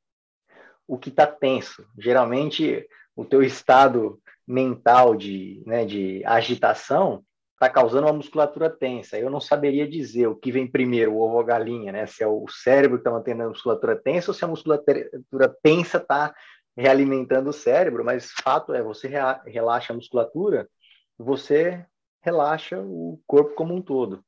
o 0.89 0.97
que 0.97 1.09
está 1.09 1.27
tenso. 1.27 1.85
Geralmente, 1.99 2.87
o 3.15 3.25
teu 3.25 3.43
estado 3.43 4.21
mental 4.47 5.17
de, 5.17 5.63
né, 5.67 5.85
de 5.85 6.25
agitação 6.25 7.25
está 7.55 7.69
causando 7.69 8.07
uma 8.07 8.13
musculatura 8.13 8.71
tensa. 8.71 9.19
Eu 9.19 9.31
não 9.31 9.41
saberia 9.41 9.89
dizer 9.89 10.29
o 10.29 10.37
que 10.37 10.53
vem 10.53 10.71
primeiro, 10.71 11.13
o 11.13 11.21
ovo 11.21 11.35
ou 11.35 11.41
a 11.41 11.45
galinha, 11.45 11.91
né? 11.91 12.07
Se 12.07 12.23
é 12.23 12.27
o 12.27 12.47
cérebro 12.49 12.99
que 12.99 13.01
está 13.01 13.11
mantendo 13.11 13.43
a 13.43 13.49
musculatura 13.49 13.97
tensa 13.97 14.31
ou 14.31 14.35
se 14.35 14.45
a 14.45 14.49
musculatura 14.49 15.57
tensa 15.63 15.97
está 15.97 16.35
realimentando 16.77 17.51
o 17.51 17.55
cérebro, 17.55 18.05
mas 18.05 18.31
fato 18.31 18.75
é, 18.75 18.83
você 18.83 19.11
relaxa 19.47 19.93
a 19.93 19.97
musculatura, 19.97 20.69
você 21.17 21.85
relaxa 22.21 22.79
o 22.81 23.21
corpo 23.27 23.55
como 23.55 23.75
um 23.75 23.81
todo. 23.81 24.23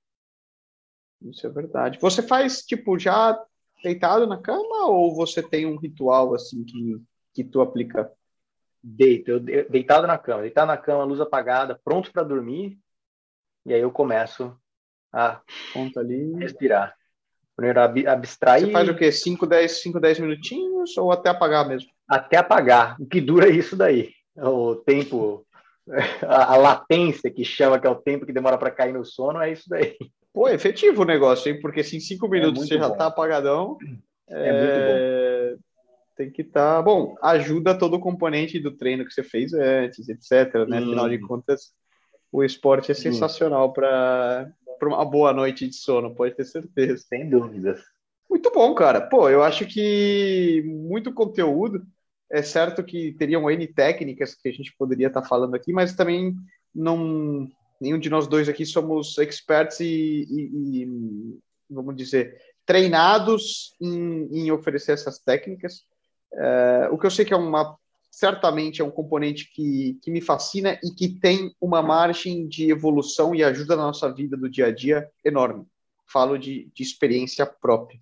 Isso 1.20 1.46
é 1.46 1.50
verdade. 1.50 1.98
Você 2.00 2.22
faz, 2.22 2.62
tipo, 2.62 2.98
já 2.98 3.38
deitado 3.82 4.26
na 4.26 4.38
cama 4.38 4.86
ou 4.86 5.14
você 5.14 5.42
tem 5.42 5.66
um 5.66 5.76
ritual, 5.76 6.34
assim, 6.34 6.64
que, 6.64 7.02
que 7.34 7.44
tu 7.44 7.60
aplica? 7.60 8.10
Deito, 8.82 9.32
eu 9.32 9.40
deitado 9.40 10.06
na 10.06 10.16
cama, 10.16 10.42
deitado 10.42 10.68
na 10.68 10.76
cama, 10.76 11.04
luz 11.04 11.20
apagada, 11.20 11.78
pronto 11.84 12.12
para 12.12 12.22
dormir, 12.22 12.78
e 13.66 13.74
aí 13.74 13.80
eu 13.80 13.90
começo 13.90 14.56
a 15.12 15.40
Conta 15.74 16.00
ali. 16.00 16.34
respirar. 16.36 16.96
Primeiro, 17.56 17.80
abstrair. 18.08 18.66
Você 18.66 18.72
faz 18.72 18.88
o 18.88 18.94
quê? 18.94 19.10
5, 19.10 19.44
10, 19.44 19.82
5, 19.82 19.98
10 19.98 20.20
minutinhos 20.20 20.96
ou 20.96 21.10
até 21.10 21.28
apagar 21.28 21.66
mesmo? 21.66 21.90
Até 22.08 22.38
apagar. 22.38 22.96
O 23.00 23.06
que 23.06 23.20
dura 23.20 23.48
é 23.48 23.52
isso 23.52 23.76
daí. 23.76 24.12
O 24.36 24.76
tempo, 24.76 25.46
a, 26.22 26.54
a 26.54 26.56
latência 26.56 27.30
que 27.30 27.44
chama, 27.44 27.78
que 27.78 27.86
é 27.86 27.90
o 27.90 27.96
tempo 27.96 28.24
que 28.24 28.32
demora 28.32 28.56
para 28.56 28.70
cair 28.70 28.92
no 28.92 29.04
sono, 29.04 29.40
é 29.40 29.52
isso 29.52 29.68
daí. 29.68 29.96
Pô, 30.32 30.48
é 30.48 30.54
efetivo 30.54 31.02
o 31.02 31.06
negócio, 31.06 31.50
hein? 31.52 31.60
Porque 31.60 31.82
se 31.82 31.96
em 31.96 32.00
5 32.00 32.28
minutos 32.28 32.62
é 32.62 32.66
você 32.66 32.78
já 32.78 32.88
bom. 32.88 32.96
tá 32.96 33.06
apagadão. 33.06 33.76
É, 34.28 34.48
é, 34.48 34.52
muito 34.52 35.56
bom. 35.56 35.62
Tem 36.16 36.30
que 36.30 36.42
estar. 36.42 36.76
Tá... 36.76 36.82
Bom, 36.82 37.16
ajuda 37.22 37.78
todo 37.78 37.94
o 37.94 38.00
componente 38.00 38.58
do 38.58 38.76
treino 38.76 39.04
que 39.04 39.12
você 39.12 39.22
fez 39.22 39.52
antes, 39.52 40.08
etc. 40.08 40.66
Né? 40.68 40.78
Afinal 40.78 41.08
de 41.08 41.18
contas, 41.18 41.72
o 42.32 42.44
esporte 42.44 42.90
é 42.90 42.94
sensacional 42.94 43.72
para 43.72 44.50
para 44.78 44.88
uma 44.88 45.04
boa 45.04 45.32
noite 45.32 45.66
de 45.66 45.74
sono, 45.74 46.14
pode 46.14 46.34
ter 46.36 46.44
certeza. 46.44 47.04
Sem 47.08 47.28
dúvidas. 47.28 47.80
Muito 48.30 48.50
bom, 48.52 48.74
cara. 48.74 49.00
Pô, 49.00 49.28
eu 49.28 49.42
acho 49.42 49.66
que 49.66 50.62
muito 50.66 51.12
conteúdo. 51.12 51.82
É 52.30 52.42
certo 52.42 52.84
que 52.84 53.12
teriam 53.12 53.50
N 53.50 53.66
técnicas 53.66 54.34
que 54.34 54.48
a 54.48 54.52
gente 54.52 54.74
poderia 54.76 55.06
estar 55.06 55.22
tá 55.22 55.28
falando 55.28 55.54
aqui, 55.54 55.72
mas 55.72 55.94
também 55.94 56.34
não. 56.74 57.48
Nenhum 57.80 57.98
de 57.98 58.10
nós 58.10 58.26
dois 58.26 58.48
aqui 58.48 58.66
somos 58.66 59.16
experts 59.18 59.78
e, 59.78 60.26
e, 60.28 60.82
e 60.82 61.38
vamos 61.70 61.94
dizer, 61.94 62.36
treinados 62.66 63.72
em, 63.80 64.28
em 64.32 64.50
oferecer 64.50 64.92
essas 64.92 65.18
técnicas. 65.18 65.84
É, 66.32 66.88
o 66.90 66.98
que 66.98 67.06
eu 67.06 67.10
sei 67.10 67.24
que 67.24 67.32
é 67.32 67.36
uma 67.36 67.78
certamente 68.10 68.80
é 68.80 68.84
um 68.84 68.90
componente 68.90 69.48
que, 69.52 69.96
que 70.02 70.10
me 70.10 70.20
fascina 70.20 70.78
e 70.82 70.90
que 70.90 71.08
tem 71.08 71.54
uma 71.60 71.80
margem 71.80 72.48
de 72.48 72.68
evolução 72.68 73.32
e 73.32 73.44
ajuda 73.44 73.76
na 73.76 73.84
nossa 73.84 74.12
vida 74.12 74.36
do 74.36 74.50
dia 74.50 74.66
a 74.66 74.72
dia 74.72 75.08
enorme. 75.24 75.64
Falo 76.04 76.36
de, 76.36 76.68
de 76.74 76.82
experiência 76.82 77.46
própria. 77.46 78.00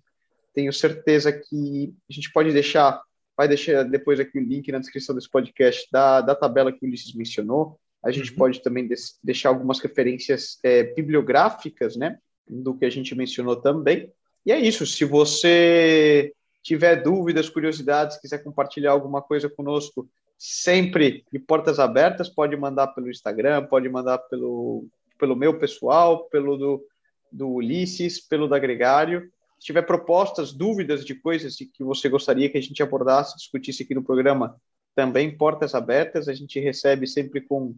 Tenho 0.55 0.73
certeza 0.73 1.31
que 1.31 1.93
a 2.09 2.13
gente 2.13 2.31
pode 2.31 2.51
deixar, 2.51 2.99
vai 3.37 3.47
deixar 3.47 3.83
depois 3.83 4.19
aqui 4.19 4.39
o 4.39 4.43
link 4.43 4.71
na 4.71 4.79
descrição 4.79 5.13
desse 5.13 5.29
podcast 5.29 5.87
da, 5.91 6.21
da 6.21 6.33
tabela 6.33 6.71
que 6.71 6.83
o 6.83 6.87
Ulisses 6.87 7.13
mencionou. 7.13 7.79
A 8.03 8.09
gente 8.09 8.31
uhum. 8.31 8.37
pode 8.37 8.61
também 8.63 8.89
deixar 9.23 9.49
algumas 9.49 9.79
referências 9.79 10.57
é, 10.63 10.83
bibliográficas, 10.83 11.95
né, 11.95 12.17
do 12.47 12.75
que 12.75 12.85
a 12.85 12.89
gente 12.89 13.13
mencionou 13.13 13.55
também. 13.55 14.11
E 14.45 14.51
é 14.51 14.59
isso. 14.59 14.85
Se 14.87 15.05
você 15.05 16.33
tiver 16.63 17.03
dúvidas, 17.03 17.49
curiosidades, 17.49 18.19
quiser 18.19 18.43
compartilhar 18.43 18.91
alguma 18.91 19.21
coisa 19.21 19.49
conosco, 19.49 20.09
sempre 20.37 21.23
de 21.31 21.39
portas 21.39 21.79
abertas, 21.79 22.29
pode 22.29 22.55
mandar 22.55 22.87
pelo 22.87 23.09
Instagram, 23.09 23.65
pode 23.65 23.87
mandar 23.89 24.17
pelo, 24.17 24.85
pelo 25.19 25.35
meu 25.35 25.59
pessoal, 25.59 26.25
pelo 26.25 26.57
do, 26.57 26.85
do 27.31 27.49
Ulisses, 27.49 28.19
pelo 28.19 28.47
da 28.47 28.57
Gregário. 28.57 29.29
Se 29.59 29.65
tiver 29.65 29.81
propostas, 29.83 30.53
dúvidas 30.53 31.03
de 31.03 31.15
coisas 31.15 31.55
que 31.55 31.83
você 31.83 32.07
gostaria 32.07 32.49
que 32.49 32.57
a 32.57 32.61
gente 32.61 32.81
abordasse, 32.83 33.35
discutisse 33.37 33.83
aqui 33.83 33.95
no 33.95 34.03
programa, 34.03 34.55
também 34.95 35.35
portas 35.35 35.75
abertas, 35.75 36.27
a 36.27 36.33
gente 36.33 36.59
recebe 36.59 37.07
sempre 37.07 37.41
com, 37.41 37.75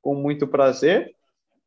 com 0.00 0.14
muito 0.14 0.46
prazer. 0.46 1.14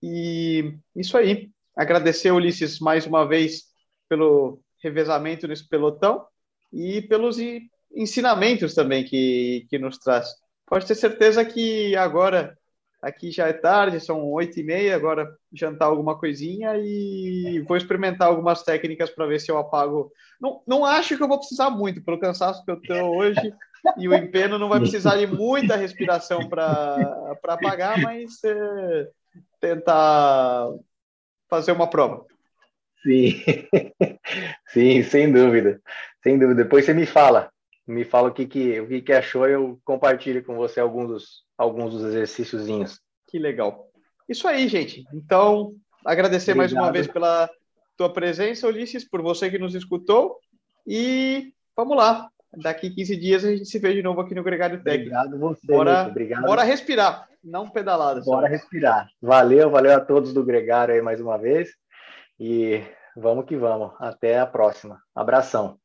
E 0.02 0.74
isso 0.96 1.17
aí. 1.17 1.50
Agradecer, 1.76 2.32
Ulisses, 2.32 2.80
mais 2.80 3.06
uma 3.06 3.28
vez 3.28 3.65
pelo 4.10 4.60
revezamento 4.82 5.48
nesse 5.48 5.67
pelotão 5.67 6.26
e 6.74 7.02
pelos 7.04 7.38
ensinamentos 7.93 8.74
também 8.74 9.04
que, 9.04 9.65
que 9.70 9.78
nos 9.78 9.98
traz. 9.98 10.28
Pode 10.65 10.86
ter 10.86 10.96
certeza 10.96 11.46
que 11.46 11.96
agora, 11.96 12.58
aqui 13.08 13.32
já 13.32 13.48
é 13.48 13.54
tarde, 13.54 14.00
são 14.00 14.24
oito 14.32 14.60
e 14.60 14.63
meia, 14.63 14.96
agora 14.96 15.28
jantar 15.54 15.86
alguma 15.86 16.17
coisinha 16.17 16.74
e 16.78 17.63
vou 17.67 17.78
experimentar 17.78 18.28
algumas 18.28 18.63
técnicas 18.63 19.10
para 19.10 19.26
ver 19.26 19.39
se 19.39 19.50
eu 19.50 19.58
apago. 19.58 20.12
Não, 20.39 20.62
não 20.67 20.86
acho 20.86 21.15
que 21.15 21.24
eu 21.24 21.28
vou 21.28 21.38
precisar 21.38 21.70
muito, 21.70 22.04
pelo 22.04 22.20
cansaço 22.20 22.63
que 22.65 22.72
eu 22.72 22.76
estou 22.76 23.17
hoje, 23.17 23.54
e 23.98 24.08
o 24.08 24.13
empeno 24.13 24.60
não 24.60 24.67
vai 24.67 24.80
precisar 24.80 25.15
de 25.15 25.26
muita 25.26 25.76
respiração 25.78 26.50
para 26.50 27.34
apagar, 27.43 28.02
mas 28.02 28.43
é, 28.43 29.08
tentar 29.60 30.70
fazer 31.50 31.72
uma 31.72 31.89
prova. 31.89 32.26
Sim, 33.04 33.41
sim, 34.67 35.04
sem 35.04 35.32
dúvida, 35.32 35.80
sem 36.22 36.38
dúvida. 36.38 36.63
Depois 36.63 36.84
você 36.84 36.93
me 36.93 37.06
fala, 37.06 37.50
me 37.88 38.04
fala 38.04 38.28
o 38.30 38.34
que 38.34 38.45
que, 38.45 38.80
o 38.82 38.88
que, 38.88 39.02
que 39.02 39.13
achou, 39.13 39.47
eu 39.47 39.80
compartilho 39.86 40.43
com 40.43 40.56
você 40.56 40.80
alguns 40.80 41.08
dos, 41.08 41.43
alguns 41.58 41.93
dos 41.93 42.04
exercíciozinhos. 42.04 43.00
Que 43.28 43.39
legal. 43.39 43.88
Isso 44.28 44.47
aí, 44.47 44.67
gente. 44.67 45.06
Então, 45.13 45.73
agradecer 46.06 46.52
Obrigado. 46.52 46.73
mais 46.73 46.86
uma 46.86 46.91
vez 46.91 47.08
pela 47.08 47.50
tua 47.95 48.12
presença, 48.12 48.67
Ulisses, 48.67 49.08
por 49.08 49.21
você 49.21 49.50
que 49.50 49.58
nos 49.58 49.73
escutou. 49.73 50.38
E 50.86 51.54
vamos 51.76 51.95
lá. 51.95 52.30
Daqui 52.62 52.89
15 52.89 53.15
dias 53.17 53.45
a 53.45 53.52
gente 53.52 53.65
se 53.65 53.80
vê 53.80 53.93
de 53.93 54.02
novo 54.02 54.21
aqui 54.21 54.34
no 54.36 54.43
Gregário 54.43 54.82
Técnico. 54.82 55.15
Obrigado 55.15 55.39
você, 55.39 55.67
bora, 55.67 56.08
Obrigado. 56.08 56.45
Bora 56.45 56.63
respirar, 56.63 57.28
não 57.43 57.69
pedalada. 57.69 58.21
Bora 58.21 58.47
só. 58.47 58.52
respirar. 58.52 59.10
Valeu, 59.21 59.69
valeu 59.69 59.94
a 59.94 60.00
todos 60.00 60.33
do 60.33 60.44
Gregário 60.44 60.94
aí 60.94 61.02
mais 61.02 61.19
uma 61.21 61.38
vez. 61.38 61.69
E 62.40 62.81
vamos 63.15 63.46
que 63.46 63.56
vamos. 63.56 63.92
Até 64.00 64.40
a 64.40 64.46
próxima. 64.46 65.02
Abração. 65.13 65.77